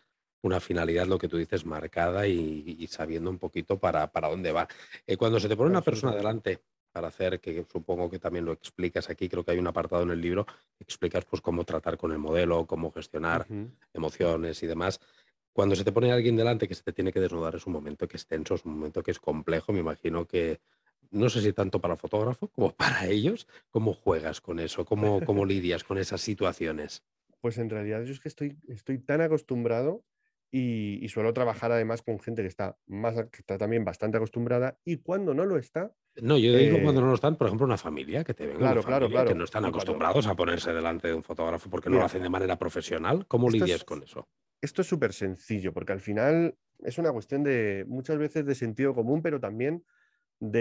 una 0.44 0.60
finalidad, 0.60 1.08
lo 1.08 1.18
que 1.18 1.28
tú 1.28 1.38
dices, 1.38 1.66
marcada 1.66 2.28
y, 2.28 2.76
y 2.78 2.88
sabiendo 2.88 3.30
un 3.32 3.40
poquito 3.40 3.80
para, 3.80 4.12
para 4.12 4.30
dónde 4.30 4.52
va. 4.52 4.68
Eh, 5.08 5.18
cuando 5.18 5.40
se 5.40 5.50
te 5.50 5.58
pone 5.58 5.72
una 5.72 5.82
persona 5.82 6.16
delante 6.16 6.62
para 6.96 7.10
hacer, 7.10 7.42
que 7.42 7.66
supongo 7.70 8.10
que 8.10 8.20
también 8.20 8.46
lo 8.46 8.54
explicas 8.54 9.10
aquí, 9.10 9.28
creo 9.28 9.44
que 9.44 9.52
hay 9.52 9.60
un 9.60 9.68
apartado 9.68 10.04
en 10.04 10.12
el 10.12 10.22
libro, 10.22 10.46
que 10.46 10.84
explicas 10.84 11.26
pues 11.26 11.42
cómo 11.42 11.66
tratar 11.66 11.98
con 11.98 12.14
el 12.14 12.20
modelo, 12.20 12.66
cómo 12.66 12.90
gestionar 12.92 13.50
Ujú. 13.50 13.76
emociones 13.94 14.64
y 14.64 14.68
demás. 14.68 15.02
Cuando 15.54 15.76
se 15.76 15.84
te 15.84 15.92
pone 15.92 16.12
alguien 16.14 16.38
delante 16.38 16.68
que 16.70 16.76
se 16.76 16.84
te 16.84 16.94
tiene 16.94 17.12
que 17.12 17.20
desnudar 17.20 17.56
es 17.56 17.68
un 17.68 17.74
momento 17.74 18.08
que 18.08 18.16
es 18.18 18.26
tenso, 18.28 18.56
es 18.56 18.64
un 18.66 18.74
momento 18.74 19.04
que 19.04 19.12
es 19.12 19.20
complejo. 19.20 19.74
Me 19.74 19.80
imagino 19.82 20.26
que 20.28 20.62
no 21.12 21.30
sé 21.30 21.42
si 21.42 21.54
tanto 21.54 21.82
para 21.82 21.98
fotógrafo 21.98 22.48
como 22.50 22.72
para 22.76 23.08
ellos. 23.08 23.48
¿Cómo 23.70 23.94
juegas 23.94 24.40
con 24.42 24.60
eso? 24.60 24.86
¿Cómo, 24.86 25.24
cómo 25.24 25.46
lidias 25.46 25.84
con 25.84 25.98
esas 25.98 26.22
situaciones? 26.22 27.04
Pues 27.42 27.58
en 27.58 27.70
realidad 27.70 28.04
yo 28.04 28.12
es 28.14 28.20
que 28.20 28.28
estoy, 28.30 28.60
estoy 28.68 29.00
tan 29.00 29.22
acostumbrado 29.22 30.06
y, 30.52 31.04
y 31.04 31.10
suelo 31.10 31.34
trabajar 31.34 31.72
además 31.72 32.02
con 32.02 32.20
gente 32.20 32.42
que 32.42 32.48
está, 32.48 32.80
más, 32.88 33.16
que 33.16 33.40
está 33.40 33.58
también 33.58 33.84
bastante 33.86 34.18
acostumbrada 34.18 34.80
y 34.84 34.98
cuando 34.98 35.34
no 35.34 35.46
lo 35.46 35.58
está, 35.58 35.96
No, 36.22 36.38
yo 36.38 36.56
digo 36.56 36.80
cuando 36.82 37.00
eh, 37.00 37.02
no 37.02 37.08
lo 37.08 37.14
están, 37.16 37.36
por 37.38 37.48
ejemplo, 37.48 37.66
una 37.66 37.78
familia, 37.78 38.24
que 38.24 38.34
te 38.34 38.48
venga 38.48 38.64
una 38.64 38.78
claro, 38.84 38.84
claro, 38.84 39.10
familia 39.10 39.24
que 39.26 39.36
no 39.36 39.44
están 39.44 39.66
cuando, 39.66 39.66
acostumbrados 39.66 40.28
a 40.28 40.36
ponerse 40.36 40.74
delante 40.74 41.08
de 41.10 41.14
un 41.14 41.24
fotógrafo 41.24 41.70
porque 41.70 41.90
no 41.90 41.98
lo 42.00 42.06
hacen 42.06 42.24
de 42.24 42.30
manera 42.30 42.58
profesional. 42.58 43.28
¿Cómo 43.28 43.50
lidias 43.50 43.84
es, 43.84 43.86
con 43.86 44.04
eso? 44.04 44.30
esto 44.62 44.82
es 44.82 44.88
súper 44.88 45.14
sencillo 45.14 45.74
porque 45.74 45.94
al 45.94 46.02
final 46.02 46.58
es 46.80 46.98
una 46.98 47.12
cuestión 47.14 47.44
de 47.44 47.86
muchas 47.88 48.18
veces 48.18 48.46
de 48.46 48.56
sentido 48.56 48.94
común, 48.96 49.22
pero 49.22 49.40
también 49.40 49.86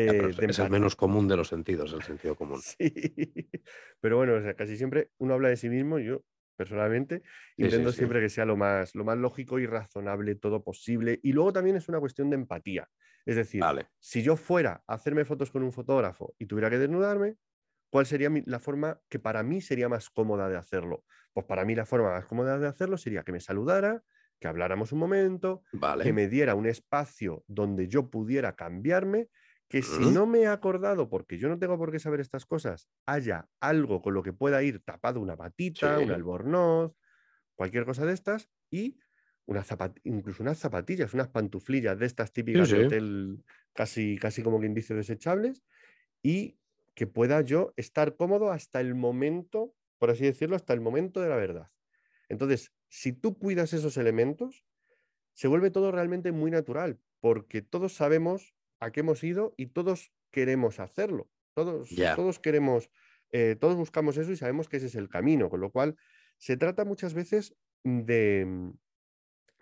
Ya, 0.07 0.15
pero 0.17 0.29
de, 0.29 0.33
es 0.33 0.39
de 0.39 0.47
es 0.49 0.61
el 0.61 0.71
menos 0.75 0.95
común 1.03 1.27
de 1.29 1.37
los 1.37 1.49
sentidos, 1.49 1.93
el 1.95 2.03
sentido 2.05 2.37
común. 2.37 2.65
Sí, 2.79 3.51
pero 4.01 4.17
bueno, 4.17 4.35
o 4.37 4.41
sea, 4.43 4.55
casi 4.55 4.77
siempre 4.77 5.11
uno 5.19 5.35
habla 5.35 5.49
de 5.49 5.57
sí 5.57 5.69
mismo, 5.69 5.99
yo 5.99 6.25
personalmente 6.57 7.23
Sí, 7.61 7.71
intento 7.71 7.93
sí. 7.93 7.93
siempre 7.93 8.21
que 8.21 8.29
sea 8.29 8.45
lo 8.45 8.57
más, 8.57 8.95
lo 8.95 9.05
más 9.05 9.19
lógico 9.19 9.59
y 9.59 9.67
razonable 9.67 10.37
todo 10.37 10.63
posible. 10.63 11.19
Y 11.23 11.33
luego 11.33 11.53
también 11.53 11.77
es 11.77 11.89
una 11.89 11.99
cuestión 12.01 12.31
de 12.31 12.37
empatía. 12.37 12.89
Es 13.27 13.37
decir, 13.37 13.73
Vale. 13.73 13.91
si 13.99 14.23
yo 14.23 14.37
fuera 14.37 14.85
a 14.87 14.95
hacerme 14.95 15.25
fotos 15.25 15.51
con 15.51 15.63
un 15.63 15.73
fotógrafo 15.73 16.35
y 16.39 16.47
tuviera 16.47 16.71
que 16.71 16.79
desnudarme, 16.79 17.37
¿cuál 17.91 18.07
sería 18.07 18.31
mi- 18.31 18.43
la 18.47 18.59
forma 18.59 19.01
que 19.09 19.19
para 19.19 19.43
mí 19.43 19.61
sería 19.61 19.89
más 19.89 20.11
cómoda 20.11 20.49
de 20.49 20.57
hacerlo? 20.57 21.05
Pues 21.33 21.47
para 21.47 21.65
mí 21.65 21.75
la 21.75 21.87
forma 21.87 22.11
más 22.11 22.27
cómoda 22.27 22.59
de 22.59 22.67
hacerlo 22.69 22.99
sería 22.99 23.23
que 23.25 23.33
me 23.33 23.41
saludara, 23.41 24.05
que 24.41 24.49
habláramos 24.49 24.93
un 24.93 24.99
momento, 24.99 25.63
que 26.01 26.13
me 26.13 26.29
diera 26.29 26.55
un 26.55 26.67
espacio 26.67 27.45
donde 27.47 27.89
yo 27.89 28.11
pudiera 28.11 28.57
cambiarme 28.57 29.31
que 29.69 29.83
si 29.83 30.07
Mm, 30.07 30.07
no 30.07 30.27
me 30.27 30.41
he 30.43 30.47
acordado, 30.47 31.09
porque 31.09 31.39
yo 31.39 31.49
no 31.49 31.59
tengo 31.59 31.79
por 31.79 31.91
qué 31.91 31.99
saber 31.99 32.21
estas 32.21 32.45
cosas, 32.47 32.89
haya 33.07 33.49
algo 33.61 34.03
con 34.03 34.13
lo 34.15 34.23
que 34.23 34.33
pueda 34.35 34.63
ir 34.63 34.85
tapado 34.85 35.21
una 35.21 35.37
patita, 35.37 36.01
un 36.01 36.13
albornoz, 36.13 36.93
cualquier 37.55 37.85
cosa 37.85 38.07
de 38.07 38.13
estas, 38.15 38.51
y 38.71 38.99
una 39.47 39.63
zapat- 39.65 40.01
incluso 40.05 40.43
unas 40.43 40.59
zapatillas, 40.59 41.15
unas 41.15 41.29
pantuflillas 41.29 41.99
de 41.99 42.07
estas 42.07 42.33
sí, 42.53 42.65
típicas 42.65 42.71
de 42.71 42.77
sí. 42.77 42.79
hotel, 42.79 43.45
casi, 43.75 44.19
casi 44.19 44.43
como 44.43 44.61
quien 44.61 44.75
dice 44.75 44.95
desechables, 44.95 45.63
y 46.23 46.59
que 46.95 47.07
pueda 47.07 47.41
yo 47.43 47.75
estar 47.77 48.17
cómodo 48.17 48.51
hasta 48.53 48.81
el 48.81 48.95
momento, 48.95 49.75
por 49.99 50.11
así 50.11 50.25
decirlo, 50.25 50.57
hasta 50.57 50.75
el 50.75 50.81
momento 50.81 51.21
de 51.21 51.29
la 51.31 51.37
verdad. 51.37 51.71
Entonces, 52.29 52.75
si 52.89 53.13
tú 53.13 53.39
cuidas 53.39 53.73
esos 53.75 53.97
elementos, 53.97 54.67
se 55.35 55.49
vuelve 55.49 55.71
todo 55.71 55.93
realmente 55.93 56.33
muy 56.33 56.51
natural, 56.51 57.01
porque 57.21 57.63
todos 57.63 57.95
sabemos 57.95 58.55
a 58.81 58.91
qué 58.93 59.01
hemos 59.01 59.23
ido 59.25 59.55
y 59.57 59.67
todos 59.67 60.13
queremos 60.31 60.81
hacerlo. 60.81 61.31
Todos, 61.55 62.09
todos 62.15 62.39
queremos, 62.39 62.91
eh, 63.33 63.57
todos 63.59 63.77
buscamos 63.77 64.17
eso 64.17 64.33
y 64.33 64.37
sabemos 64.37 64.69
que 64.69 64.79
ese 64.79 64.87
es 64.87 64.95
el 64.97 65.09
camino, 65.09 65.51
con 65.51 65.61
lo 65.61 65.71
cual 65.71 65.97
se 66.39 66.57
trata 66.57 66.85
muchas 66.85 67.15
veces 67.15 67.57
de, 67.85 68.73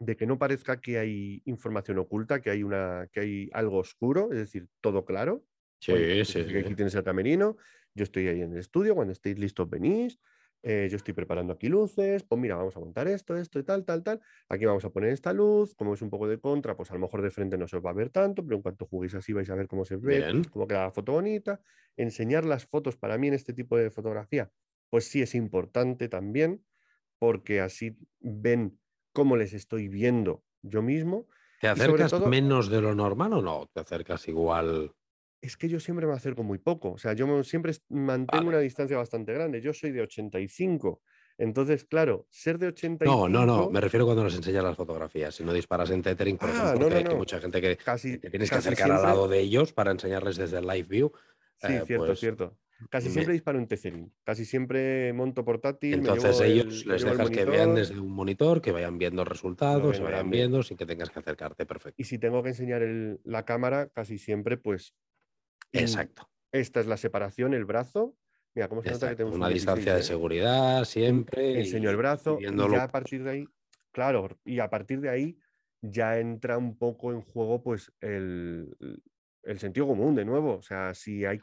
de 0.04 0.16
que 0.16 0.26
no 0.26 0.38
parezca 0.38 0.80
que 0.80 0.98
hay 0.98 1.42
información 1.44 1.98
oculta, 1.98 2.40
que 2.40 2.50
hay, 2.50 2.62
una, 2.62 3.08
que 3.12 3.20
hay 3.20 3.50
algo 3.52 3.78
oscuro, 3.78 4.30
es 4.32 4.38
decir, 4.38 4.68
todo 4.80 5.04
claro. 5.04 5.44
Oye, 5.88 6.06
Sí, 6.08 6.24
pues 6.24 6.36
sí, 6.44 6.44
aquí 6.60 6.74
sí. 6.74 6.74
tienes 6.74 6.94
el 6.94 7.04
camerino, 7.04 7.56
yo 7.94 8.04
estoy 8.04 8.28
ahí 8.28 8.40
en 8.42 8.52
el 8.52 8.58
estudio, 8.58 8.94
cuando 8.94 9.12
estéis 9.12 9.38
listos 9.38 9.68
venís, 9.68 10.18
eh, 10.64 10.88
yo 10.90 10.96
estoy 10.96 11.12
preparando 11.14 11.52
aquí 11.52 11.68
luces, 11.68 12.22
pues 12.22 12.40
mira, 12.40 12.54
vamos 12.56 12.76
a 12.76 12.80
montar 12.80 13.08
esto, 13.08 13.36
esto 13.36 13.58
y 13.58 13.64
tal, 13.64 13.84
tal, 13.84 14.02
tal. 14.04 14.20
Aquí 14.48 14.64
vamos 14.64 14.84
a 14.84 14.90
poner 14.90 15.10
esta 15.10 15.32
luz, 15.32 15.74
como 15.74 15.94
es 15.94 16.02
un 16.02 16.10
poco 16.10 16.28
de 16.28 16.38
contra, 16.40 16.76
pues 16.76 16.90
a 16.92 16.94
lo 16.94 17.00
mejor 17.00 17.20
de 17.22 17.30
frente 17.30 17.58
no 17.58 17.66
se 17.66 17.76
os 17.76 17.84
va 17.84 17.90
a 17.90 17.94
ver 17.94 18.10
tanto, 18.10 18.44
pero 18.44 18.56
en 18.56 18.62
cuanto 18.62 18.86
juguéis 18.86 19.14
así 19.14 19.32
vais 19.32 19.50
a 19.50 19.56
ver 19.56 19.66
cómo 19.66 19.84
se 19.84 19.96
ve, 19.96 20.28
Bien. 20.28 20.42
cómo 20.52 20.68
queda 20.68 20.84
la 20.84 20.90
foto 20.92 21.12
bonita. 21.12 21.60
Enseñar 21.96 22.44
las 22.44 22.66
fotos 22.66 22.96
para 22.96 23.18
mí 23.18 23.26
en 23.28 23.34
este 23.34 23.52
tipo 23.52 23.76
de 23.76 23.90
fotografía, 23.90 24.52
pues 24.88 25.06
sí 25.06 25.20
es 25.22 25.34
importante 25.34 26.08
también, 26.08 26.64
porque 27.18 27.60
así 27.60 27.96
ven 28.20 28.80
cómo 29.12 29.36
les 29.36 29.52
estoy 29.52 29.88
viendo 29.88 30.42
yo 30.62 30.82
mismo 30.82 31.26
¿Te 31.60 31.68
acercas 31.68 32.10
todo 32.10 32.26
menos 32.26 32.68
de 32.68 32.80
lo 32.80 32.94
normal 32.94 33.34
o 33.34 33.42
no? 33.42 33.70
¿Te 33.72 33.80
acercas 33.80 34.26
igual? 34.28 34.92
es 35.42 35.56
que 35.56 35.68
yo 35.68 35.80
siempre 35.80 36.06
me 36.06 36.14
acerco 36.14 36.44
muy 36.44 36.58
poco, 36.58 36.92
o 36.92 36.98
sea, 36.98 37.14
yo 37.14 37.42
siempre 37.42 37.74
mantengo 37.88 38.44
Vale. 38.44 38.56
una 38.56 38.58
distancia 38.60 38.96
bastante 38.96 39.32
grande, 39.32 39.60
yo 39.60 39.74
soy 39.74 39.90
de 39.90 40.00
85, 40.02 41.02
entonces, 41.36 41.84
claro, 41.84 42.26
ser 42.30 42.58
de 42.58 42.72
No, 43.04 43.28
no, 43.28 43.44
no. 43.44 43.70
Me 43.70 43.78
85, 43.78 43.80
refiero 43.80 44.04
cuando 44.04 44.22
nos 44.22 44.36
enseñas 44.36 44.62
las 44.62 44.76
fotografías. 44.76 45.34
Si 45.34 45.42
no 45.42 45.52
disparas 45.52 45.90
en 45.90 46.02
tethering, 46.02 46.36
por 46.36 46.50
ah, 46.50 46.52
ejemplo, 46.52 46.90
no, 46.90 46.96
hay 46.96 47.16
mucha 47.16 47.40
gente 47.40 47.60
que, 47.60 47.76
te 47.76 48.30
tienes 48.30 48.50
que 48.50 48.56
acercar 48.56 48.92
al 48.92 49.02
lado 49.02 49.26
de 49.26 49.40
ellos 49.40 49.72
para 49.72 49.90
enseñarles 49.90 50.36
desde 50.36 50.58
el 50.58 50.66
live 50.66 50.88
view. 50.88 51.12
sí, 51.56 51.72
eh, 51.72 51.82
cierto, 51.84 52.06
pues 52.06 52.20
cierto, 52.20 52.58
casi 52.90 53.08
me- 53.08 53.12
siempre 53.14 53.32
disparo 53.34 53.58
en 53.58 53.66
Tethering, 53.66 54.12
casi 54.24 54.44
siempre 54.44 55.12
monto 55.12 55.44
portátil, 55.44 55.96
me 55.96 56.08
entonces 56.08 56.38
llevo 56.40 56.42
ellos 56.44 56.66
el, 56.82 56.86
me 56.86 56.92
les 56.94 57.02
el 57.02 57.08
dejas 57.10 57.30
que 57.30 57.44
vean 57.44 57.74
desde 57.74 57.98
un 57.98 58.10
monitor, 58.12 58.60
que 58.60 58.72
vayan 58.72 58.98
viendo 58.98 59.24
resultados, 59.24 59.96
se 59.96 60.02
vayan 60.02 60.30
viendo 60.30 60.62
sin 60.62 60.76
que 60.76 60.86
tengas 60.86 61.10
que 61.10 61.18
acercarte. 61.20 61.64
y 61.64 61.66
Perfecto. 61.66 62.04
si 62.04 62.18
tengo 62.18 62.42
que 62.42 62.50
enseñar 62.50 62.82
el- 62.82 63.20
la 63.24 63.44
cámara, 63.44 63.88
casi 63.88 64.18
siempre, 64.18 64.56
pues 64.56 64.94
Exacto, 65.72 66.28
esta 66.52 66.80
es 66.80 66.86
la 66.86 66.96
separación, 66.96 67.54
el 67.54 67.64
brazo. 67.64 68.16
Mira, 68.54 68.68
cómo 68.68 68.82
se 68.82 68.90
nota 68.90 69.06
que 69.06 69.12
exacto. 69.12 69.16
tenemos 69.16 69.34
un 69.34 69.40
Una 69.40 69.48
16, 69.48 69.74
distancia 69.76 69.94
de 69.94 70.00
¿eh? 70.00 70.02
seguridad 70.04 70.84
siempre 70.84 71.58
enseño 71.60 71.88
el 71.88 71.94
y, 71.94 71.98
y 71.98 71.98
brazo 71.98 72.38
y 72.40 72.42
ya 72.70 72.82
a 72.84 72.88
partir 72.88 73.24
de 73.24 73.30
ahí, 73.30 73.44
claro, 73.92 74.28
y 74.44 74.58
a 74.58 74.68
partir 74.68 75.00
de 75.00 75.08
ahí 75.08 75.38
ya 75.80 76.18
entra 76.18 76.58
un 76.58 76.76
poco 76.76 77.12
en 77.12 77.22
juego 77.22 77.62
pues 77.62 77.90
el, 78.00 78.76
el 79.44 79.58
sentido 79.58 79.86
común 79.86 80.14
de 80.14 80.24
nuevo. 80.26 80.56
O 80.56 80.62
sea, 80.62 80.94
si 80.94 81.24
hay, 81.24 81.38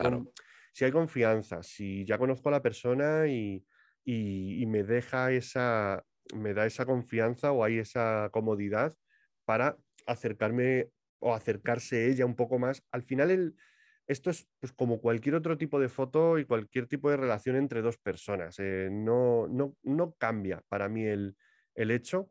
si 0.74 0.86
hay 0.86 0.92
confianza, 0.92 1.64
si 1.64 2.06
ya 2.06 2.18
conozco 2.18 2.50
a 2.50 2.54
la 2.54 2.62
persona 2.62 3.28
y, 3.28 3.66
y, 4.06 4.66
me 4.66 4.84
deja 4.84 5.32
esa, 5.32 6.04
me 6.36 6.54
da 6.54 6.66
esa 6.66 6.86
confianza 6.86 7.52
o 7.52 7.64
hay 7.64 7.80
esa 7.80 8.30
comodidad 8.32 8.94
para 9.46 9.78
acercarme 10.06 10.90
o 11.20 11.34
acercarse 11.34 12.08
ella 12.10 12.26
un 12.26 12.36
poco 12.36 12.60
más. 12.60 12.84
Al 12.92 13.04
final 13.04 13.32
el, 13.32 13.56
esto 14.08 14.30
es 14.30 14.48
pues, 14.60 14.74
como 14.74 15.00
cualquier 15.00 15.36
otro 15.36 15.58
tipo 15.58 15.80
de 15.80 15.90
foto 15.90 16.40
y 16.40 16.46
cualquier 16.46 16.88
tipo 16.88 17.10
de 17.10 17.18
relación 17.18 17.56
entre 17.56 17.82
dos 17.82 17.98
personas. 17.98 18.58
Eh, 18.60 18.90
no, 18.92 19.48
no, 19.48 19.76
no, 19.84 20.14
cambia 20.18 20.64
para 20.68 20.90
mí 20.90 21.06
el, 21.06 21.36
el 21.76 21.92
hecho, 21.92 22.30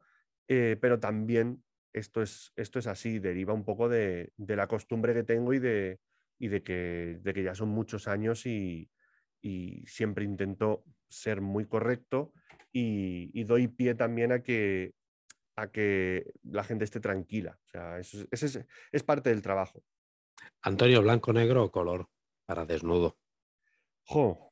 eh, 0.48 0.76
pero 0.80 0.98
también 0.98 1.62
esto 1.92 2.22
es, 2.22 2.52
esto 2.56 2.78
es 2.78 2.86
así, 2.86 3.18
deriva 3.18 3.54
un 3.54 3.64
poco 3.64 3.88
de, 3.88 4.32
de 4.36 4.56
la 4.56 4.66
costumbre 4.66 5.14
que 5.14 5.22
tengo 5.22 5.52
y 5.52 5.58
de, 5.58 6.00
y 6.38 6.48
de, 6.48 6.62
que, 6.62 7.18
de 7.22 7.34
que 7.34 7.42
ya 7.42 7.54
son 7.54 7.68
muchos 7.68 8.08
años 8.08 8.46
y, 8.46 8.90
y 9.40 9.84
siempre 9.86 10.24
intento 10.24 10.84
ser 11.08 11.40
muy 11.40 11.66
correcto 11.66 12.32
y, 12.72 13.30
y, 13.32 13.44
doy 13.44 13.68
pie 13.68 13.94
también 13.94 14.30
a 14.32 14.42
que, 14.42 14.94
a 15.56 15.70
que 15.70 16.32
la 16.44 16.64
gente 16.64 16.84
esté 16.84 17.00
tranquila. 17.00 17.58
O 17.64 17.68
sea, 17.68 17.98
eso, 17.98 18.26
es, 18.30 18.60
es, 18.92 19.02
parte 19.02 19.30
del 19.30 19.42
trabajo. 19.42 19.82
Antonio, 20.62 21.02
blanco, 21.02 21.32
negro 21.32 21.64
o 21.64 21.72
color 21.72 22.08
para 22.46 22.66
desnudo. 22.66 23.18
Jo, 24.04 24.48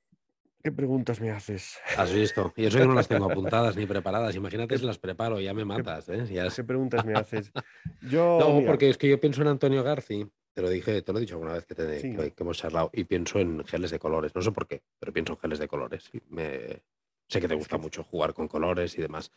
¿Qué 0.66 0.72
preguntas 0.72 1.20
me 1.20 1.30
haces? 1.30 1.78
Has 1.96 2.12
visto. 2.12 2.52
Y 2.56 2.64
eso 2.64 2.78
que 2.78 2.86
no 2.86 2.94
las 2.94 3.06
tengo 3.06 3.26
apuntadas 3.30 3.76
ni 3.76 3.86
preparadas. 3.86 4.34
Imagínate 4.34 4.76
si 4.76 4.84
las 4.84 4.98
preparo, 4.98 5.38
ya 5.40 5.54
me 5.54 5.64
matas. 5.64 6.08
¿eh? 6.08 6.24
¿Qué 6.56 6.64
preguntas 6.64 7.04
me 7.04 7.14
haces? 7.14 7.52
Yo, 8.02 8.38
no, 8.40 8.66
porque 8.66 8.90
es 8.90 8.98
que 8.98 9.08
yo 9.08 9.20
pienso 9.20 9.42
en 9.42 9.48
Antonio 9.48 9.84
Garci. 9.84 10.28
Te 10.56 10.62
lo 10.62 10.70
dije, 10.70 11.02
te 11.02 11.12
lo 11.12 11.18
he 11.18 11.20
dicho 11.20 11.34
alguna 11.34 11.52
vez 11.52 11.66
que, 11.66 11.74
que, 11.74 12.34
hemos 12.38 12.56
charlado. 12.56 12.88
Y 12.94 13.04
pienso 13.04 13.38
en 13.38 13.62
geles 13.66 13.90
de 13.90 13.98
colores. 13.98 14.34
No 14.34 14.40
sé 14.40 14.52
por 14.52 14.66
qué, 14.66 14.80
pero 14.98 15.12
pienso 15.12 15.34
en 15.34 15.38
geles 15.38 15.58
de 15.58 15.68
colores. 15.68 16.10
Me, 16.30 16.80
sé 17.28 17.42
que 17.42 17.46
te 17.46 17.54
gusta 17.54 17.76
mucho 17.76 18.02
jugar 18.02 18.32
con 18.32 18.48
colores 18.48 18.96
y 18.96 19.02
demás. 19.02 19.30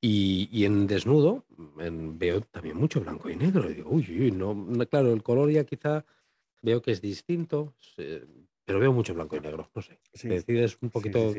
Y, 0.00 0.48
y 0.50 0.64
en 0.64 0.88
desnudo 0.88 1.44
en, 1.78 2.18
veo 2.18 2.40
también 2.40 2.76
mucho 2.76 3.00
blanco 3.00 3.30
y 3.30 3.36
negro. 3.36 3.70
Y 3.70 3.74
digo, 3.74 3.90
uy, 3.90 4.06
uy 4.10 4.32
no, 4.32 4.66
claro, 4.90 5.12
el 5.12 5.22
color 5.22 5.52
ya 5.52 5.62
quizá 5.62 6.04
veo 6.62 6.82
que 6.82 6.90
es 6.90 7.00
distinto. 7.00 7.72
Pero 7.94 8.80
veo 8.80 8.92
mucho 8.92 9.14
blanco 9.14 9.36
y 9.36 9.40
negro, 9.40 9.70
no 9.72 9.82
sé. 9.82 10.00
Sí, 10.14 10.26
decides 10.26 10.78
un 10.82 10.90
poquito. 10.90 11.32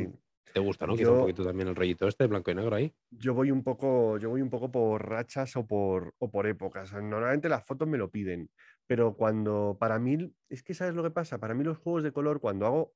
te 0.53 0.59
gusta, 0.61 0.87
¿no? 0.87 0.95
Quizá 0.95 1.11
un 1.11 1.19
poquito 1.19 1.43
también 1.43 1.67
el 1.67 1.75
rollito 1.75 2.07
este, 2.07 2.27
blanco 2.27 2.49
y 2.49 2.55
negro 2.55 2.77
ahí. 2.77 2.93
Yo 3.11 3.33
voy 3.33 3.51
un 3.51 3.61
poco, 3.61 4.17
yo 4.19 4.29
voy 4.29 4.41
un 4.41 4.49
poco 4.49 4.71
por 4.71 5.05
rachas 5.05 5.57
o 5.57 5.67
por, 5.67 6.13
o 6.17 6.31
por 6.31 6.47
épocas. 6.47 6.93
Normalmente 6.93 7.49
las 7.49 7.65
fotos 7.65 7.89
me 7.89 7.97
lo 7.97 8.09
piden. 8.09 8.49
Pero 8.87 9.15
cuando 9.17 9.77
para 9.79 9.99
mí, 9.99 10.33
es 10.49 10.63
que 10.63 10.73
sabes 10.73 10.95
lo 10.95 11.03
que 11.03 11.11
pasa, 11.11 11.39
para 11.39 11.53
mí 11.53 11.63
los 11.63 11.77
juegos 11.77 12.03
de 12.03 12.13
color, 12.13 12.39
cuando 12.41 12.65
hago 12.65 12.95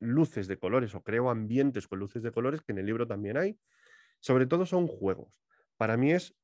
luces 0.00 0.48
de 0.48 0.58
colores 0.58 0.94
o 0.94 1.02
creo 1.02 1.30
ambientes 1.30 1.88
con 1.88 1.98
luces 2.00 2.22
de 2.22 2.32
colores, 2.32 2.62
que 2.62 2.72
en 2.72 2.78
el 2.78 2.86
libro 2.86 3.06
también 3.06 3.36
hay, 3.38 3.58
sobre 4.20 4.46
todo 4.46 4.66
son 4.66 4.86
juegos. 4.88 5.42
Para 5.76 5.96
mí 5.96 6.12
es 6.12 6.36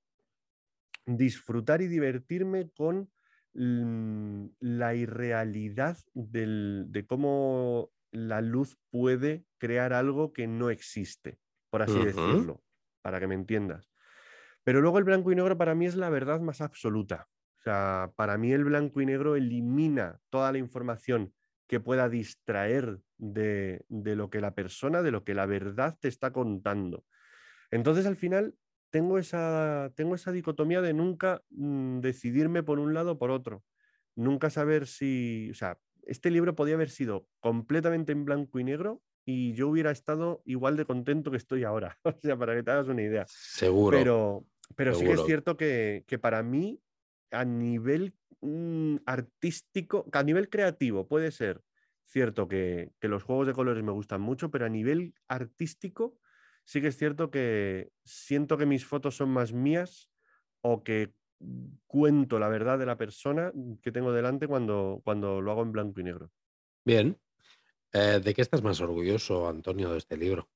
disfrutar 1.06 1.82
y 1.82 1.86
divertirme 1.88 2.70
con 2.70 3.10
la 3.52 4.94
irrealidad 4.94 5.96
de 6.12 7.06
cómo 7.06 7.90
la 8.10 8.40
luz 8.42 8.78
puede 8.90 9.46
crear 9.58 9.94
algo 9.94 10.32
que 10.34 10.46
no 10.46 10.68
existe, 10.68 11.40
por 11.70 11.82
así 11.82 12.00
decirlo, 12.00 12.62
para 13.02 13.18
que 13.18 13.26
me 13.26 13.34
entiendas. 13.34 13.90
Pero 14.64 14.80
luego 14.82 14.98
el 14.98 15.04
blanco 15.04 15.32
y 15.32 15.36
negro 15.36 15.58
para 15.58 15.74
mí 15.74 15.86
es 15.86 15.96
la 15.96 16.10
verdad 16.10 16.40
más 16.40 16.60
absoluta. 16.60 17.28
Sea, 17.66 18.12
para 18.14 18.38
mí 18.38 18.52
el 18.52 18.62
blanco 18.62 19.00
y 19.00 19.06
negro 19.06 19.34
elimina 19.34 20.20
toda 20.30 20.52
la 20.52 20.58
información 20.58 21.34
que 21.66 21.80
pueda 21.80 22.08
distraer 22.08 23.00
de, 23.18 23.84
de 23.88 24.14
lo 24.14 24.30
que 24.30 24.40
la 24.40 24.54
persona, 24.54 25.02
de 25.02 25.10
lo 25.10 25.24
que 25.24 25.34
la 25.34 25.46
verdad 25.46 25.98
te 26.00 26.06
está 26.06 26.32
contando. 26.32 27.04
Entonces 27.72 28.06
al 28.06 28.14
final 28.14 28.54
tengo 28.90 29.18
esa, 29.18 29.90
tengo 29.96 30.14
esa 30.14 30.30
dicotomía 30.30 30.80
de 30.80 30.94
nunca 30.94 31.42
mm, 31.50 31.98
decidirme 31.98 32.62
por 32.62 32.78
un 32.78 32.94
lado 32.94 33.12
o 33.12 33.18
por 33.18 33.32
otro. 33.32 33.64
Nunca 34.14 34.48
saber 34.48 34.86
si, 34.86 35.50
o 35.50 35.54
sea, 35.54 35.76
este 36.04 36.30
libro 36.30 36.54
podía 36.54 36.76
haber 36.76 36.90
sido 36.90 37.26
completamente 37.40 38.12
en 38.12 38.24
blanco 38.24 38.60
y 38.60 38.64
negro 38.64 39.02
y 39.24 39.54
yo 39.54 39.68
hubiera 39.68 39.90
estado 39.90 40.40
igual 40.44 40.76
de 40.76 40.84
contento 40.84 41.32
que 41.32 41.36
estoy 41.36 41.64
ahora. 41.64 41.98
o 42.04 42.14
sea, 42.22 42.36
para 42.36 42.54
que 42.54 42.62
te 42.62 42.70
hagas 42.70 42.86
una 42.86 43.02
idea. 43.02 43.26
Seguro. 43.28 43.98
Pero, 43.98 44.46
pero 44.76 44.94
sí 44.94 45.04
que 45.04 45.12
es 45.12 45.24
cierto 45.24 45.56
que, 45.56 46.04
para 46.22 46.42
mí, 46.42 46.80
a 47.30 47.44
nivel 47.44 48.14
mm, 48.40 48.96
artístico, 49.06 50.06
a 50.12 50.22
nivel 50.22 50.48
creativo, 50.48 51.06
puede 51.08 51.30
ser 51.30 51.62
cierto 52.04 52.48
que, 52.48 52.92
que 53.00 53.08
los 53.08 53.22
juegos 53.22 53.46
de 53.46 53.52
colores 53.52 53.82
me 53.82 53.92
gustan 53.92 54.20
mucho, 54.20 54.50
pero 54.50 54.66
a 54.66 54.68
nivel 54.68 55.14
artístico 55.28 56.18
sí 56.64 56.80
que 56.80 56.88
es 56.88 56.96
cierto 56.96 57.30
que 57.30 57.90
siento 58.04 58.58
que 58.58 58.66
mis 58.66 58.84
fotos 58.84 59.16
son 59.16 59.30
más 59.30 59.52
mías 59.52 60.10
o 60.60 60.82
que 60.82 61.12
cuento 61.86 62.38
la 62.38 62.48
verdad 62.48 62.78
de 62.78 62.86
la 62.86 62.96
persona 62.96 63.52
que 63.82 63.92
tengo 63.92 64.12
delante 64.12 64.46
cuando, 64.48 65.00
cuando 65.04 65.40
lo 65.40 65.50
hago 65.50 65.62
en 65.62 65.72
blanco 65.72 66.00
y 66.00 66.04
negro. 66.04 66.30
Bien. 66.84 67.18
Eh, 67.92 68.20
¿De 68.22 68.34
qué 68.34 68.42
estás 68.42 68.62
más 68.62 68.80
orgulloso, 68.80 69.48
Antonio, 69.48 69.92
de 69.92 69.98
este 69.98 70.16
libro? 70.16 70.48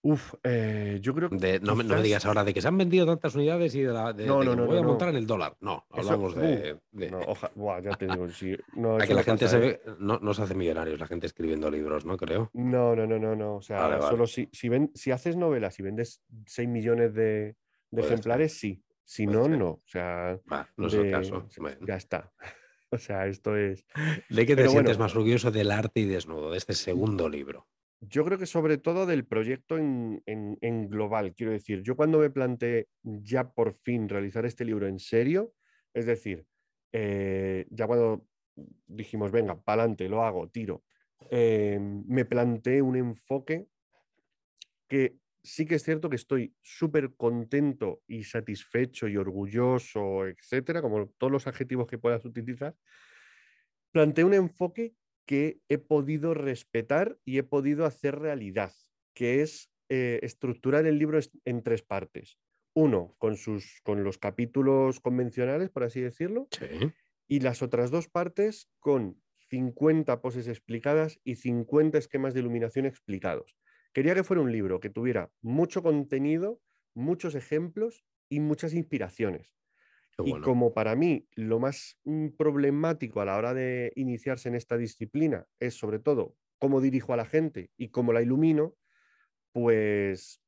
Uf, 0.00 0.34
eh, 0.44 0.98
yo 1.02 1.12
creo 1.12 1.28
que. 1.28 1.60
no, 1.60 1.74
me 1.74 2.02
digas 2.02 2.24
ahora 2.24 2.44
de 2.44 2.54
que 2.54 2.62
se 2.62 2.68
han 2.68 2.78
vendido 2.78 3.04
tantas 3.04 3.34
unidades 3.34 3.74
y 3.74 3.82
de, 3.82 3.92
la, 3.92 4.12
de, 4.12 4.26
no, 4.26 4.44
no, 4.44 4.54
no, 4.54 4.66
voy 4.66 4.78
a 4.78 4.82
montar 4.82 5.08
en 5.08 5.16
el 5.16 5.26
dólar. 5.26 5.56
No, 5.60 5.86
hablamos 5.90 6.36
de. 6.36 6.78
Uh, 6.92 7.82
ya 7.82 7.90
te 7.96 8.06
digo, 8.06 8.28
sí, 8.28 8.56
a 9.00 9.06
que 9.06 9.14
la 9.14 9.24
gente 9.24 9.48
se 9.48 9.58
ve, 9.58 9.80
no, 9.98 10.34
se 10.34 10.42
hace 10.42 10.54
millonarios, 10.54 11.00
la 11.00 11.06
gente 11.06 11.26
escribiendo 11.26 11.68
libros, 11.70 12.04
¿no? 12.04 12.16
Creo. 12.16 12.50
No, 12.54 12.94
no, 12.94 13.06
no, 13.06 13.18
no, 13.18 13.34
no. 13.34 13.56
O 13.56 13.62
sea, 13.62 14.00
solo 14.02 14.26
si, 14.26 14.48
si, 14.52 14.68
ven, 14.68 14.92
si 14.94 15.10
haces 15.10 15.36
novelas 15.36 15.78
y 15.80 15.82
vendes 15.82 16.22
6 16.46 16.68
millones 16.68 17.14
de, 17.14 17.56
ejemplares, 17.96 18.58
sí. 18.58 18.82
Si 19.04 19.26
no, 19.26 19.48
no. 19.48 19.68
O 19.70 19.82
sea, 19.86 20.38
no 20.76 20.86
es 20.86 20.94
el 20.94 21.10
caso. 21.10 21.48
Ya 21.86 21.96
está. 21.96 22.32
O 22.90 22.96
sea, 22.96 23.26
esto 23.26 23.54
es. 23.54 23.84
¿De 24.30 24.46
qué 24.46 24.56
te 24.56 24.66
sientes 24.66 24.98
más 24.98 25.14
orgulloso 25.14 25.50
del 25.50 25.70
arte 25.70 26.00
y 26.00 26.06
desnudo, 26.06 26.52
de 26.52 26.56
este 26.56 26.72
segundo 26.72 27.28
libro? 27.28 27.66
Yo 28.00 28.24
creo 28.24 28.38
que 28.38 28.46
sobre 28.46 28.78
todo 28.78 29.06
del 29.06 29.26
proyecto 29.26 29.76
en, 29.76 30.88
global, 30.88 31.34
quiero 31.34 31.52
decir, 31.52 31.82
yo 31.82 31.96
cuando 31.96 32.20
me 32.20 32.30
planteé 32.30 32.88
ya 33.02 33.50
por 33.50 33.74
fin 33.74 34.08
realizar 34.08 34.46
este 34.46 34.64
libro 34.64 34.86
en 34.86 35.00
serio, 35.00 35.52
es 35.92 36.06
decir, 36.06 36.46
eh, 36.92 37.66
ya 37.70 37.86
cuando 37.86 38.24
dijimos, 38.86 39.32
venga, 39.32 39.60
para 39.60 39.82
adelante, 39.82 40.08
lo 40.08 40.22
hago, 40.22 40.48
tiro, 40.48 40.84
eh, 41.30 41.78
me 41.80 42.24
planteé 42.24 42.82
un 42.82 42.96
enfoque 42.96 43.66
que 44.86 45.16
sí 45.42 45.66
que 45.66 45.76
es 45.76 45.82
cierto 45.82 46.08
que 46.08 46.16
estoy 46.16 46.54
súper 46.60 47.14
contento 47.16 48.02
y 48.06 48.22
satisfecho 48.22 49.08
y 49.08 49.16
orgulloso, 49.16 50.26
etcétera, 50.26 50.82
como 50.82 51.08
todos 51.18 51.32
los 51.32 51.46
adjetivos 51.48 51.88
que 51.88 51.98
puedas 51.98 52.24
utilizar, 52.24 52.76
planteé 53.90 54.24
un 54.24 54.34
enfoque 54.34 54.94
que 55.28 55.60
he 55.68 55.76
podido 55.76 56.32
respetar 56.32 57.18
y 57.26 57.36
he 57.36 57.42
podido 57.42 57.84
hacer 57.84 58.18
realidad, 58.18 58.72
que 59.14 59.42
es 59.42 59.70
eh, 59.90 60.20
estructurar 60.22 60.86
el 60.86 60.98
libro 60.98 61.20
en 61.44 61.62
tres 61.62 61.82
partes. 61.82 62.38
Uno, 62.72 63.14
con, 63.18 63.36
sus, 63.36 63.82
con 63.82 64.04
los 64.04 64.16
capítulos 64.16 65.00
convencionales, 65.00 65.68
por 65.68 65.84
así 65.84 66.00
decirlo, 66.00 66.48
y 67.26 67.40
las 67.40 67.60
otras 67.60 67.90
dos 67.90 68.08
partes 68.08 68.70
con 68.78 69.20
50 69.50 70.22
poses 70.22 70.48
explicadas 70.48 71.20
y 71.24 71.34
50 71.34 71.98
esquemas 71.98 72.32
de 72.32 72.40
iluminación 72.40 72.86
explicados. 72.86 73.54
Quería 73.92 74.14
que 74.14 74.24
fuera 74.24 74.40
un 74.40 74.50
libro 74.50 74.80
que 74.80 74.88
tuviera 74.88 75.30
mucho 75.42 75.82
contenido, 75.82 76.62
muchos 76.94 77.34
ejemplos 77.34 78.02
y 78.30 78.40
muchas 78.40 78.72
inspiraciones. 78.72 79.57
Y 80.24 80.40
como 80.40 80.74
para 80.74 80.96
mí 80.96 81.28
lo 81.36 81.60
más 81.60 81.98
mm, 82.04 82.30
problemático 82.36 83.20
a 83.20 83.24
la 83.24 83.36
hora 83.36 83.54
de 83.54 83.92
iniciarse 83.94 84.48
en 84.48 84.56
esta 84.56 84.76
disciplina 84.76 85.46
es 85.60 85.74
sobre 85.74 86.00
todo 86.00 86.36
cómo 86.58 86.80
dirijo 86.80 87.12
a 87.12 87.16
la 87.16 87.24
gente 87.24 87.70
y 87.76 87.90
cómo 87.90 88.12
la 88.12 88.22
ilumino, 88.22 88.74
pues 89.52 90.40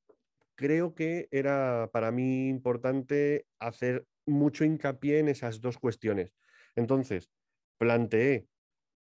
creo 0.56 0.94
que 0.94 1.28
era 1.30 1.90
para 1.92 2.10
mí 2.10 2.48
importante 2.48 3.46
hacer 3.60 4.06
mucho 4.26 4.64
hincapié 4.64 5.20
en 5.20 5.28
esas 5.28 5.60
dos 5.60 5.78
cuestiones. 5.78 6.34
Entonces, 6.74 7.30
planteé 7.78 8.48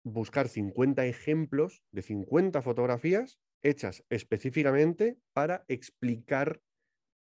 buscar 0.02 0.48
50 0.48 1.06
ejemplos 1.06 1.82
de 1.92 2.02
50 2.02 2.62
fotografías 2.62 3.38
hechas 3.62 4.04
específicamente 4.10 5.18
para 5.32 5.64
explicar 5.68 6.60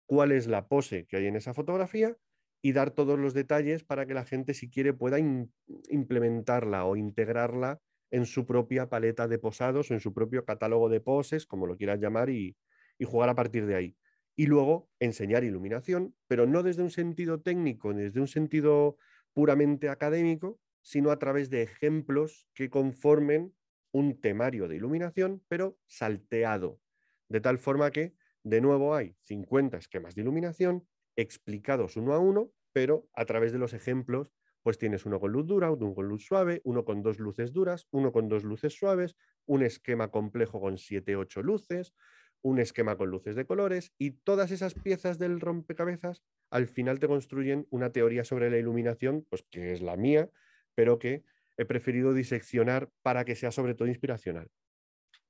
cuál 0.06 0.32
es 0.32 0.48
la 0.48 0.68
pose 0.68 1.06
que 1.06 1.18
hay 1.18 1.28
en 1.28 1.36
esa 1.36 1.54
fotografía 1.54 2.18
y 2.66 2.72
dar 2.72 2.92
todos 2.92 3.20
los 3.20 3.34
detalles 3.34 3.84
para 3.84 4.06
que 4.06 4.14
la 4.14 4.24
gente, 4.24 4.54
si 4.54 4.70
quiere, 4.70 4.94
pueda 4.94 5.20
implementarla 5.20 6.86
o 6.86 6.96
integrarla 6.96 7.82
en 8.10 8.26
su 8.26 8.46
propia 8.46 8.88
paleta 8.88 9.28
de 9.28 9.38
posados 9.38 9.92
o 9.92 9.94
en 9.94 10.00
su 10.00 10.14
propio 10.14 10.46
catálogo 10.46 10.88
de 10.88 11.02
poses, 11.02 11.46
como 11.46 11.68
lo 11.68 11.76
quieras 11.76 12.00
llamar, 12.00 12.30
y, 12.30 12.56
jugar 13.04 13.28
a 13.30 13.36
partir 13.36 13.66
de 13.66 13.76
ahí. 13.76 13.98
y 14.36 14.48
luego 14.48 14.90
enseñar 15.00 15.44
iluminación, 15.44 16.16
pero 16.28 16.48
no 16.48 16.64
desde 16.64 16.82
un 16.82 16.90
sentido 16.90 17.42
técnico, 17.42 17.94
desde 17.94 18.20
un 18.20 18.28
sentido 18.28 18.98
puramente 19.34 19.90
académico, 19.90 20.60
sino 20.82 21.12
a 21.12 21.20
través 21.20 21.50
de 21.50 21.62
ejemplos 21.62 22.48
que 22.56 22.70
conformen 22.70 23.54
un 23.92 24.20
temario 24.20 24.68
de 24.68 24.78
iluminación, 24.78 25.44
pero 25.50 25.78
salteado, 25.86 26.80
de 27.28 27.42
tal 27.42 27.60
forma 27.60 27.92
que, 27.92 28.16
de 28.42 28.62
nuevo, 28.62 28.96
hay 28.96 29.16
50 29.22 29.78
esquemas 29.78 30.16
de 30.16 30.22
iluminación 30.22 30.88
explicados 31.16 31.98
uno 31.98 32.14
a 32.14 32.20
uno, 32.20 32.52
pero 32.72 33.08
a 33.14 33.26
través 33.26 33.52
de 33.52 33.60
los 33.60 33.74
ejemplos, 33.74 34.32
pues 34.64 34.78
tienes 34.78 35.06
uno 35.06 35.20
con 35.20 35.32
luz 35.32 35.46
dura, 35.46 35.72
uno 35.72 35.94
con 35.94 36.08
luz 36.08 36.26
suave, 36.26 36.62
uno 36.64 36.86
con 36.86 37.02
dos 37.02 37.20
luces 37.20 37.52
duras, 37.52 37.88
uno 37.92 38.12
con 38.12 38.30
dos 38.30 38.44
luces 38.44 38.74
suaves, 38.74 39.16
un 39.46 39.62
esquema 39.62 40.10
complejo 40.10 40.62
con 40.62 40.78
7, 40.78 41.16
8 41.16 41.44
luces, 41.44 41.94
un 42.42 42.60
esquema 42.60 42.98
con 42.98 43.10
luces 43.10 43.36
de 43.36 43.46
colores 43.46 43.94
y 43.98 44.12
todas 44.12 44.52
esas 44.52 44.74
piezas 44.74 45.18
del 45.20 45.40
rompecabezas 45.40 46.24
al 46.50 46.68
final 46.68 47.00
te 47.00 47.08
construyen 47.08 47.68
una 47.72 47.92
teoría 47.92 48.24
sobre 48.24 48.50
la 48.50 48.58
iluminación, 48.58 49.26
pues 49.30 49.44
que 49.50 49.74
es 49.74 49.82
la 49.82 49.98
mía, 49.98 50.30
pero 50.76 51.00
que 51.00 51.24
he 51.58 51.66
preferido 51.66 52.14
diseccionar 52.14 52.90
para 53.02 53.26
que 53.26 53.36
sea 53.36 53.52
sobre 53.52 53.74
todo 53.74 53.88
inspiracional. 53.88 54.50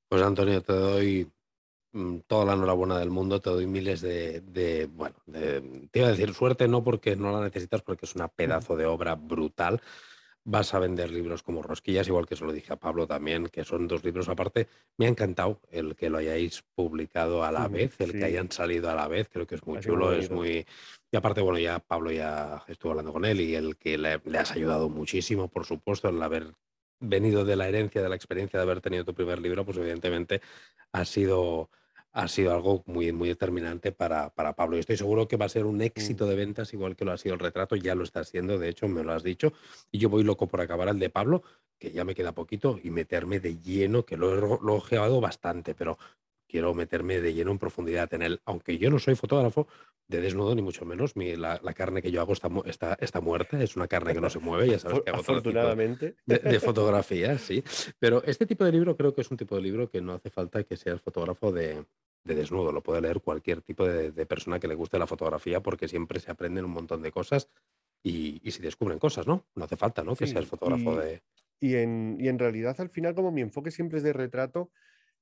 Pues 0.10 0.22
Antonio, 0.22 0.62
te 0.62 0.74
doy 0.74 1.32
toda 2.28 2.46
la 2.46 2.54
enhorabuena 2.54 2.98
del 2.98 3.12
mundo, 3.12 3.40
te 3.40 3.50
doy 3.50 3.68
miles 3.68 4.02
de, 4.02 4.90
bueno, 4.92 5.16
te 5.92 6.00
iba 6.00 6.08
a 6.08 6.12
decir 6.12 6.34
suerte, 6.34 6.68
no 6.68 6.84
porque 6.84 7.16
no 7.16 7.32
la 7.32 7.42
necesitas, 7.42 7.82
porque 7.82 8.06
es 8.06 8.16
una 8.16 8.28
pedazo 8.28 8.76
de 8.76 8.86
obra 8.86 9.16
brutal. 9.16 9.82
Vas 10.46 10.74
a 10.74 10.80
vender 10.80 11.10
libros 11.10 11.42
como 11.42 11.62
rosquillas, 11.62 12.08
igual 12.08 12.26
que 12.26 12.36
se 12.36 12.44
lo 12.44 12.52
dije 12.52 12.74
a 12.74 12.76
Pablo 12.76 13.08
también, 13.08 13.48
que 13.48 13.64
son 13.64 13.88
dos 13.88 14.04
libros 14.04 14.28
aparte. 14.28 14.68
Me 14.98 15.06
ha 15.06 15.10
encantado 15.10 15.62
el 15.72 15.96
que 15.96 16.10
lo 16.10 16.18
hayáis 16.18 16.64
publicado 16.76 17.46
a 17.46 17.52
la 17.52 17.70
vez, 17.70 17.96
el 18.02 18.12
que 18.12 18.26
hayan 18.26 18.52
salido 18.52 18.90
a 18.90 18.96
la 18.96 19.08
vez, 19.08 19.30
creo 19.32 19.48
que 19.48 19.56
es 19.56 19.66
muy 19.66 19.80
chulo, 19.80 20.12
es 20.12 20.30
muy... 20.30 20.66
Y 21.12 21.16
aparte, 21.16 21.40
bueno, 21.40 21.60
ya 21.60 21.80
Pablo 21.80 22.12
ya 22.12 22.62
estuvo 22.68 22.92
hablando 22.92 23.14
con 23.14 23.24
él 23.24 23.40
y 23.40 23.56
el 23.56 23.78
que 23.78 23.98
le, 23.98 24.20
le 24.26 24.38
has 24.38 24.52
ayudado 24.52 24.90
muchísimo, 24.90 25.48
por 25.48 25.66
supuesto, 25.66 26.10
el 26.10 26.22
haber 26.22 26.54
venido 27.00 27.46
de 27.46 27.56
la 27.56 27.70
herencia, 27.70 28.02
de 28.02 28.10
la 28.10 28.16
experiencia 28.16 28.60
de 28.60 28.64
haber 28.64 28.82
tenido 28.82 29.06
tu 29.06 29.14
primer 29.14 29.40
libro, 29.40 29.64
pues 29.64 29.78
evidentemente 29.78 30.42
ha 30.92 31.06
sido 31.06 31.70
ha 32.14 32.28
sido 32.28 32.54
algo 32.54 32.84
muy, 32.86 33.12
muy 33.12 33.30
determinante 33.30 33.92
para, 33.92 34.30
para, 34.30 34.56
Pablo. 34.56 34.78
Y 34.78 34.80
estoy 34.80 34.98
seguro 34.98 35.28
que 35.28 35.36
va 35.36 35.46
a 35.46 35.50
ser 35.50 35.66
un 35.66 35.78
mm. 35.78 35.82
éxito 35.82 36.28
de 36.28 36.36
ventas, 36.36 36.72
igual 36.74 36.96
que 36.96 37.06
lo 37.06 37.12
ha 37.12 37.18
sido 37.18 37.34
el 37.34 37.40
retrato, 37.40 37.76
ya 37.76 37.96
lo 37.96 38.04
está 38.04 38.20
haciendo, 38.22 38.60
de 38.60 38.70
hecho, 38.70 38.88
me 38.88 39.04
lo 39.04 39.14
has 39.14 39.24
dicho. 39.24 39.52
Y 39.92 39.98
yo 39.98 40.10
voy 40.10 40.24
loco 40.24 40.48
por 40.48 40.62
acabar 40.62 40.88
el 40.90 41.00
de 41.00 41.10
Pablo, 41.10 41.42
que 41.80 41.92
ya 41.92 42.06
me 42.06 42.14
queda 42.14 42.32
poquito, 42.34 42.80
y 42.82 42.92
meterme 42.92 43.40
de 43.40 43.58
lleno, 43.58 44.06
que 44.06 44.16
lo 44.16 44.32
he, 44.38 45.00
lo 45.02 45.22
bastante, 45.22 45.74
pero 45.74 45.98
quiero 46.54 46.76
meterme 46.76 47.20
de 47.20 47.34
lleno 47.34 47.50
en 47.50 47.58
profundidad 47.58 48.14
en 48.14 48.22
él. 48.22 48.40
Aunque 48.46 48.78
yo 48.78 48.92
no 48.92 49.00
soy 49.00 49.16
fotógrafo 49.16 49.68
de 50.08 50.22
desnudo, 50.22 50.54
ni 50.54 50.62
mucho 50.62 50.86
menos, 50.86 51.16
mi, 51.16 51.36
la, 51.36 51.58
carne 51.74 52.00
que 52.00 52.12
yo 52.12 52.22
hago 52.22 52.34
está, 52.34 52.48
está, 52.66 52.96
está, 53.02 53.22
muerta, 53.22 53.60
es 53.64 53.76
una 53.76 53.88
carne 53.88 54.14
que 54.14 54.22
no 54.22 54.30
se 54.30 54.38
mueve, 54.38 54.70
ya 54.70 54.78
sabes 54.78 55.02
que 55.04 55.10
hago 55.10 55.22
Afortunadamente. 55.22 56.16
de, 56.28 56.38
de, 56.38 56.60
fotografía, 56.60 57.40
sí. 57.40 57.64
Pero 57.98 58.24
este 58.24 58.46
tipo 58.46 58.64
de 58.66 58.72
libro 58.72 58.96
creo 58.96 59.16
que 59.16 59.22
es 59.22 59.32
un 59.32 59.38
tipo 59.38 59.56
de 59.56 59.64
libro 59.64 59.90
que 59.90 60.00
no 60.00 60.14
hace 60.14 60.30
falta 60.30 60.64
que 60.64 60.78
seas 60.78 61.02
fotógrafo 61.02 61.52
de, 61.52 61.84
de 62.24 62.36
desnudo, 62.36 62.72
lo 62.72 62.84
puede 62.84 63.02
leer 63.02 63.20
cualquier 63.22 63.64
tipo 63.64 63.88
de, 63.88 64.12
persona 64.28 64.60
que 64.60 64.68
le 64.68 64.76
guste 64.76 65.00
la 65.00 65.08
fotografía 65.08 65.60
porque 65.60 65.88
siempre 65.88 66.20
se 66.20 66.30
aprenden 66.30 66.66
un 66.66 66.72
montón 66.72 67.02
de 67.02 67.12
cosas 67.12 67.50
y, 68.04 68.48
y 68.48 68.52
se 68.52 68.62
descubren 68.62 69.00
cosas, 69.00 69.26
¿no? 69.26 69.48
No 69.56 69.66
hace 69.66 69.76
falta, 69.76 70.04
¿no? 70.04 70.16
que 70.16 70.28
seas 70.28 70.46
fotógrafo 70.46 70.98
de... 70.98 71.24
Y 71.60 71.78
en, 71.78 72.18
y 72.20 72.28
en, 72.28 72.38
realidad 72.38 72.80
al 72.80 72.90
final 72.90 73.16
como 73.16 73.32
mi 73.32 73.42
enfoque 73.42 73.72
siempre 73.72 73.98
es 73.98 74.04
de 74.04 74.14
retrato, 74.14 74.70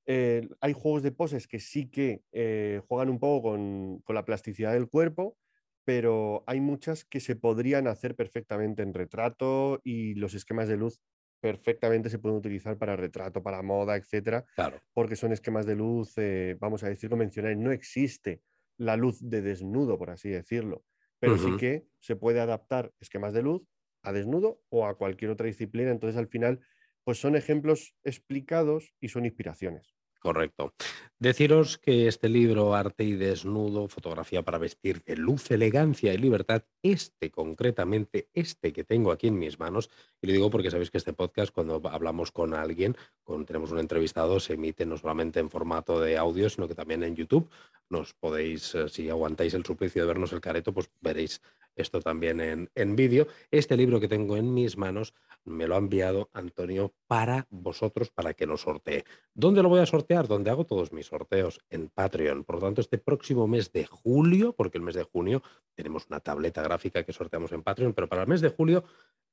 eh, 0.05 0.47
hay 0.59 0.73
juegos 0.73 1.03
de 1.03 1.11
poses 1.11 1.47
que 1.47 1.59
sí 1.59 1.89
que 1.89 2.23
eh, 2.31 2.81
juegan 2.87 3.09
un 3.09 3.19
poco 3.19 3.49
con, 3.49 3.99
con 3.99 4.15
la 4.15 4.25
plasticidad 4.25 4.73
del 4.73 4.89
cuerpo, 4.89 5.37
pero 5.83 6.43
hay 6.47 6.59
muchas 6.61 7.05
que 7.05 7.19
se 7.19 7.35
podrían 7.35 7.87
hacer 7.87 8.15
perfectamente 8.15 8.83
en 8.83 8.93
retrato 8.93 9.81
y 9.83 10.15
los 10.15 10.33
esquemas 10.33 10.67
de 10.67 10.77
luz 10.77 11.01
perfectamente 11.41 12.09
se 12.09 12.19
pueden 12.19 12.37
utilizar 12.37 12.77
para 12.77 12.95
retrato, 12.95 13.41
para 13.41 13.63
moda, 13.63 13.97
etcétera, 13.97 14.45
claro. 14.55 14.79
porque 14.93 15.15
son 15.15 15.33
esquemas 15.33 15.65
de 15.65 15.75
luz, 15.75 16.13
eh, 16.17 16.55
vamos 16.59 16.83
a 16.83 16.87
decir, 16.87 17.09
convencionales. 17.09 17.57
No 17.57 17.71
existe 17.71 18.41
la 18.77 18.95
luz 18.95 19.19
de 19.27 19.41
desnudo, 19.41 19.97
por 19.97 20.11
así 20.11 20.29
decirlo, 20.29 20.85
pero 21.19 21.37
sí 21.37 21.57
que 21.57 21.85
se 21.99 22.15
puede 22.15 22.39
adaptar 22.39 22.93
esquemas 22.99 23.33
de 23.33 23.41
luz 23.41 23.63
a 24.03 24.11
desnudo 24.11 24.61
o 24.69 24.85
a 24.85 24.97
cualquier 24.97 25.31
otra 25.31 25.47
disciplina. 25.47 25.91
Entonces, 25.91 26.17
al 26.17 26.27
final, 26.27 26.61
pues 27.03 27.19
son 27.19 27.35
ejemplos 27.35 27.93
explicados 28.03 28.93
y 28.99 29.09
son 29.09 29.25
inspiraciones. 29.25 29.95
Correcto. 30.21 30.75
Deciros 31.17 31.79
que 31.79 32.07
este 32.07 32.29
libro, 32.29 32.75
Arte 32.75 33.03
y 33.03 33.13
Desnudo, 33.13 33.87
fotografía 33.87 34.43
para 34.43 34.59
vestir 34.59 35.01
de 35.03 35.17
luz, 35.17 35.49
elegancia 35.49 36.13
y 36.13 36.17
libertad, 36.19 36.63
este 36.83 37.31
concretamente, 37.31 38.29
este 38.33 38.71
que 38.71 38.83
tengo 38.83 39.11
aquí 39.11 39.29
en 39.29 39.39
mis 39.39 39.57
manos, 39.57 39.89
y 40.21 40.27
lo 40.27 40.33
digo 40.33 40.51
porque 40.51 40.69
sabéis 40.69 40.91
que 40.91 40.99
este 40.99 41.13
podcast, 41.13 41.51
cuando 41.51 41.81
hablamos 41.89 42.31
con 42.31 42.53
alguien, 42.53 42.95
cuando 43.23 43.45
tenemos 43.47 43.71
un 43.71 43.79
entrevistado, 43.79 44.39
se 44.39 44.53
emite 44.53 44.85
no 44.85 44.95
solamente 44.95 45.39
en 45.39 45.49
formato 45.49 45.99
de 45.99 46.17
audio, 46.17 46.51
sino 46.51 46.67
que 46.67 46.75
también 46.75 47.03
en 47.03 47.15
YouTube. 47.15 47.49
Nos 47.91 48.13
podéis, 48.13 48.73
eh, 48.73 48.87
si 48.87 49.09
aguantáis 49.09 49.53
el 49.53 49.65
suplicio 49.65 50.01
de 50.01 50.07
vernos 50.07 50.31
el 50.31 50.39
careto, 50.39 50.73
pues 50.73 50.89
veréis 51.01 51.41
esto 51.75 51.99
también 51.99 52.39
en, 52.39 52.69
en 52.73 52.95
vídeo. 52.95 53.27
Este 53.51 53.75
libro 53.75 53.99
que 53.99 54.07
tengo 54.07 54.37
en 54.37 54.53
mis 54.53 54.77
manos 54.77 55.13
me 55.43 55.67
lo 55.67 55.75
ha 55.75 55.77
enviado 55.77 56.29
Antonio 56.33 56.93
para 57.07 57.47
vosotros, 57.49 58.09
para 58.11 58.33
que 58.33 58.45
lo 58.45 58.57
sortee. 58.57 59.03
¿Dónde 59.33 59.61
lo 59.61 59.69
voy 59.69 59.79
a 59.79 59.85
sortear? 59.85 60.27
Donde 60.27 60.51
hago 60.51 60.65
todos 60.65 60.93
mis 60.93 61.07
sorteos, 61.07 61.59
en 61.69 61.89
Patreon. 61.89 62.43
Por 62.43 62.55
lo 62.55 62.61
tanto, 62.61 62.81
este 62.81 62.97
próximo 62.97 63.47
mes 63.47 63.71
de 63.71 63.85
julio, 63.85 64.53
porque 64.53 64.77
el 64.77 64.83
mes 64.83 64.95
de 64.95 65.03
junio 65.03 65.41
tenemos 65.75 66.05
una 66.09 66.19
tableta 66.19 66.61
gráfica 66.61 67.03
que 67.03 67.13
sorteamos 67.13 67.51
en 67.51 67.63
Patreon, 67.63 67.93
pero 67.93 68.07
para 68.07 68.23
el 68.23 68.27
mes 68.27 68.41
de 68.41 68.49
julio, 68.49 68.83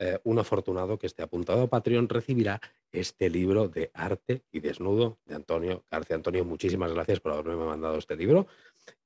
eh, 0.00 0.18
un 0.24 0.38
afortunado 0.38 0.98
que 0.98 1.06
esté 1.06 1.22
apuntado 1.22 1.62
a 1.62 1.66
Patreon 1.66 2.08
recibirá 2.08 2.60
este 2.90 3.28
libro 3.28 3.68
de 3.68 3.90
arte 3.94 4.44
y 4.50 4.60
desnudo 4.60 5.18
de 5.26 5.34
Antonio 5.34 5.84
García. 5.90 6.16
Antonio, 6.16 6.44
muchísimas 6.44 6.92
gracias 6.92 7.20
por 7.20 7.32
haberme 7.32 7.64
mandado 7.64 7.98
este 7.98 8.16
libro. 8.16 8.46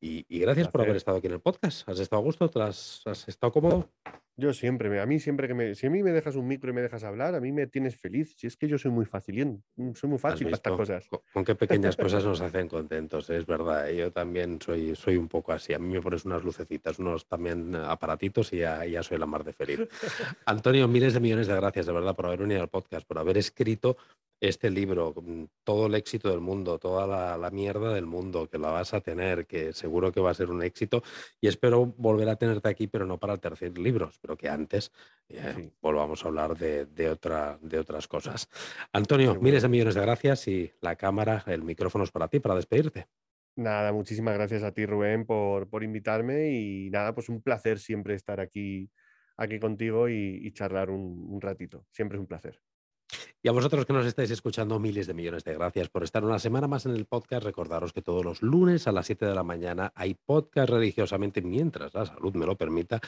Y, 0.01 0.41
gracias 0.41 0.69
por 0.69 0.81
haber 0.81 0.97
estado 0.97 1.19
aquí 1.19 1.27
en 1.29 1.35
el 1.35 1.41
podcast. 1.41 1.89
¿Has 1.89 1.99
estado 1.99 2.21
a 2.21 2.25
gusto? 2.25 2.51
has, 2.63 3.03
has 3.07 3.29
estado 3.29 3.53
cómodo? 3.53 3.89
Yo 4.35 4.55
siempre, 4.55 4.99
a 4.99 5.05
mí 5.05 5.21
siempre 5.21 5.47
que 5.47 5.53
me, 5.53 5.75
si 5.75 5.87
a 5.87 5.91
mí 5.91 6.03
me 6.03 6.11
dejas 6.11 6.37
un 6.37 6.49
micro 6.49 6.71
y 6.71 6.75
me 6.75 6.81
dejas 6.81 7.05
hablar, 7.05 7.35
a 7.35 7.41
mí 7.41 7.53
me 7.53 7.67
tienes 7.67 7.97
feliz. 7.97 8.35
Si 8.39 8.47
es 8.47 8.57
que 8.57 8.67
yo 8.67 8.79
soy 8.79 8.91
muy 8.91 9.05
fácil, 9.05 9.63
mm, 9.77 9.93
soy 9.93 10.09
muy 10.09 10.19
fácil 10.19 10.47
para 10.47 10.57
estas 10.57 10.73
cosas. 10.73 11.09
Con, 11.33 11.45
qué 11.45 11.55
pequeñas 11.55 11.97
cosas 11.97 12.25
nos 12.25 12.41
hacen 12.41 12.67
contentos, 12.67 13.29
es 13.29 13.45
verdad. 13.45 13.91
Yo 13.91 14.11
también 14.11 14.59
soy, 14.61 14.97
soy 14.97 15.17
un 15.19 15.29
poco 15.29 15.53
así. 15.53 15.75
A 15.75 15.79
mí 15.79 15.93
me 15.93 16.01
pones 16.01 16.25
unas 16.25 16.43
lucecitas, 16.43 16.99
unos 16.99 17.27
también 17.27 17.77
aparatitos 17.77 18.53
y 18.55 18.59
ya, 18.59 18.87
ya 18.87 19.03
soy 19.03 19.19
la 19.19 19.27
mar 19.27 19.45
de 19.45 19.53
feliz. 19.53 19.81
Antonio, 20.47 20.89
miles 20.89 21.13
de 21.13 21.21
millones 21.21 21.47
de 21.47 21.55
gracias 21.55 21.85
de 21.85 21.93
verdad 21.93 22.17
por 22.17 22.27
haber 22.27 22.41
venido 22.41 22.63
al 22.63 22.69
podcast, 22.69 23.07
por 23.07 23.19
haber 23.19 23.37
escrito 23.37 23.99
este 24.43 24.71
libro, 24.71 25.15
todo 25.63 25.87
el 25.87 25.95
éxito 25.95 26.29
del 26.29 26.41
mundo, 26.41 26.77
toda 26.81 27.07
la, 27.39 27.51
mierda 27.51 27.95
del 27.95 28.07
mundo, 28.07 28.49
que 28.51 28.59
la 28.59 28.73
vas 28.73 28.93
a 28.93 29.01
tener, 29.01 29.47
que 29.47 29.73
seguro 29.73 30.11
que 30.11 30.21
va 30.21 30.33
a 30.33 30.35
ser 30.35 30.51
un 30.51 30.65
éxito. 30.65 31.05
Y 31.41 31.47
espero 31.47 31.87
volver 31.87 32.29
a 32.29 32.35
tenerte 32.35 32.69
aquí, 32.69 32.89
pero 32.89 33.07
no 33.07 33.19
para 33.19 33.35
el 33.35 33.41
tercer 33.41 33.79
libro, 33.79 34.09
espero 34.09 34.37
que 34.37 34.49
antes 34.49 34.91
eh, 35.29 35.71
volvamos 35.81 36.25
a 36.25 36.29
hablar 36.29 36.57
de, 36.57 37.09
otra, 37.09 37.57
de 37.63 37.79
otras 37.79 38.09
cosas. 38.09 38.49
Antonio, 38.93 39.37
miles 39.41 39.63
de 39.63 39.69
millones 39.69 39.95
de 39.95 40.01
gracias 40.01 40.49
y 40.49 40.73
la 40.81 40.97
cámara, 40.97 41.45
el 41.47 41.63
micrófono 41.63 42.03
es 42.03 42.11
para 42.11 42.27
ti, 42.27 42.41
para 42.41 42.57
despedirte. 42.57 43.07
Nada, 43.55 43.93
muchísimas 43.93 44.35
gracias 44.35 44.65
a 44.65 44.73
ti, 44.73 44.87
Rubén, 44.87 45.25
por, 45.25 45.69
por 45.69 45.85
invitarme 45.85 46.51
y 46.51 46.91
nada, 46.91 47.15
pues 47.15 47.29
un 47.29 47.43
placer 47.43 47.79
siempre 47.79 48.15
estar 48.17 48.41
aquí, 48.41 48.91
aquí 49.37 49.61
contigo 49.61 50.09
y, 50.09 50.51
charlar 50.53 50.91
un 50.91 51.41
ratito. 51.41 51.87
Siempre 51.93 52.17
es 52.17 52.21
un 52.21 52.27
placer. 52.27 52.61
Y 53.45 53.49
a 53.49 53.53
vosotros 53.53 53.85
que 53.85 53.93
nos 53.93 54.07
estáis 54.07 54.31
escuchando, 54.31 54.79
miles 54.79 55.09
de 55.09 55.15
millones 55.15 55.43
de 55.43 55.55
gracias 55.55 55.89
por 55.89 56.05
estar 56.05 56.25
una 56.25 56.39
semana 56.39 56.69
más 56.69 56.87
en 56.87 56.93
el 56.93 57.07
podcast. 57.07 57.43
Recordaros 57.45 57.93
que 57.93 58.01
todos 58.01 58.25
los 58.25 58.41
lunes 58.41 58.87
a 58.87 58.93
las 58.93 59.07
7 59.07 59.27
de 59.27 59.35
la 59.35 59.43
mañana 59.43 59.93
hay 59.97 60.15
podcast 60.15 60.71
religiosamente 60.71 61.43
mientras 61.43 61.93
la 61.93 62.07
salud 62.07 62.33
me 62.37 62.47
lo 62.47 62.57
permita. 62.57 63.01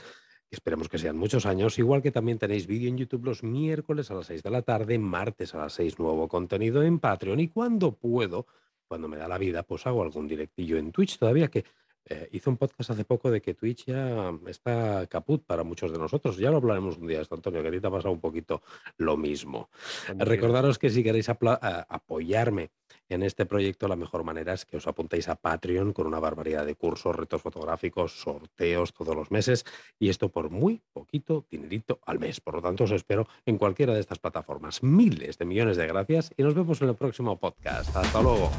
Esperemos 0.50 0.88
que 0.88 0.98
sean 0.98 1.16
muchos 1.16 1.46
años, 1.46 1.78
igual 1.78 2.02
que 2.02 2.10
también 2.10 2.40
tenéis 2.40 2.66
vídeo 2.66 2.88
en 2.88 2.98
YouTube 2.98 3.26
los 3.26 3.44
miércoles 3.44 4.10
a 4.10 4.14
las 4.14 4.26
6 4.26 4.42
de 4.42 4.50
la 4.50 4.62
tarde, 4.62 4.98
martes 4.98 5.54
a 5.54 5.58
las 5.58 5.74
6 5.74 6.00
nuevo 6.00 6.26
contenido 6.26 6.82
en 6.82 6.98
Patreon 6.98 7.38
y 7.38 7.46
cuando 7.46 7.92
puedo, 7.92 8.48
cuando 8.88 9.06
me 9.06 9.18
da 9.18 9.28
la 9.28 9.38
vida, 9.38 9.62
pues 9.62 9.86
hago 9.86 10.02
algún 10.02 10.26
directillo 10.26 10.78
en 10.78 10.90
Twitch 10.90 11.16
todavía 11.16 11.46
que 11.46 11.64
eh, 12.06 12.28
hizo 12.32 12.50
un 12.50 12.56
podcast 12.56 12.90
hace 12.90 13.04
poco 13.04 13.30
de 13.30 13.40
que 13.40 13.54
Twitch 13.54 13.86
ya 13.86 14.32
está 14.46 15.06
caput 15.06 15.44
para 15.44 15.64
muchos 15.64 15.90
de 15.90 15.98
nosotros. 15.98 16.36
Ya 16.36 16.50
lo 16.50 16.58
hablaremos 16.58 16.98
un 16.98 17.06
día, 17.06 17.20
esto, 17.20 17.34
Antonio, 17.34 17.62
que 17.62 17.68
a 17.68 17.70
ti 17.70 17.80
te 17.80 17.86
ha 17.86 17.90
pasado 17.90 18.12
un 18.12 18.20
poquito 18.20 18.62
lo 18.98 19.16
mismo. 19.16 19.70
Recordaros 20.18 20.78
que 20.78 20.90
si 20.90 21.02
queréis 21.02 21.28
apoyarme 21.28 22.70
en 23.08 23.22
este 23.22 23.46
proyecto, 23.46 23.88
la 23.88 23.96
mejor 23.96 24.24
manera 24.24 24.52
es 24.52 24.64
que 24.64 24.76
os 24.76 24.86
apuntéis 24.86 25.28
a 25.28 25.36
Patreon 25.36 25.92
con 25.92 26.06
una 26.06 26.20
barbaridad 26.20 26.66
de 26.66 26.74
cursos, 26.74 27.16
retos 27.16 27.42
fotográficos, 27.42 28.20
sorteos 28.20 28.92
todos 28.92 29.14
los 29.14 29.30
meses 29.30 29.64
y 29.98 30.08
esto 30.08 30.30
por 30.30 30.50
muy 30.50 30.82
poquito 30.92 31.46
dinerito 31.50 32.00
al 32.06 32.18
mes. 32.18 32.40
Por 32.40 32.54
lo 32.54 32.62
tanto, 32.62 32.84
os 32.84 32.90
espero 32.90 33.26
en 33.46 33.58
cualquiera 33.58 33.94
de 33.94 34.00
estas 34.00 34.18
plataformas. 34.18 34.82
Miles 34.82 35.38
de 35.38 35.44
millones 35.44 35.76
de 35.76 35.86
gracias 35.86 36.32
y 36.36 36.42
nos 36.42 36.54
vemos 36.54 36.80
en 36.82 36.88
el 36.88 36.96
próximo 36.96 37.38
podcast. 37.38 37.94
Hasta 37.96 38.22
luego. 38.22 38.50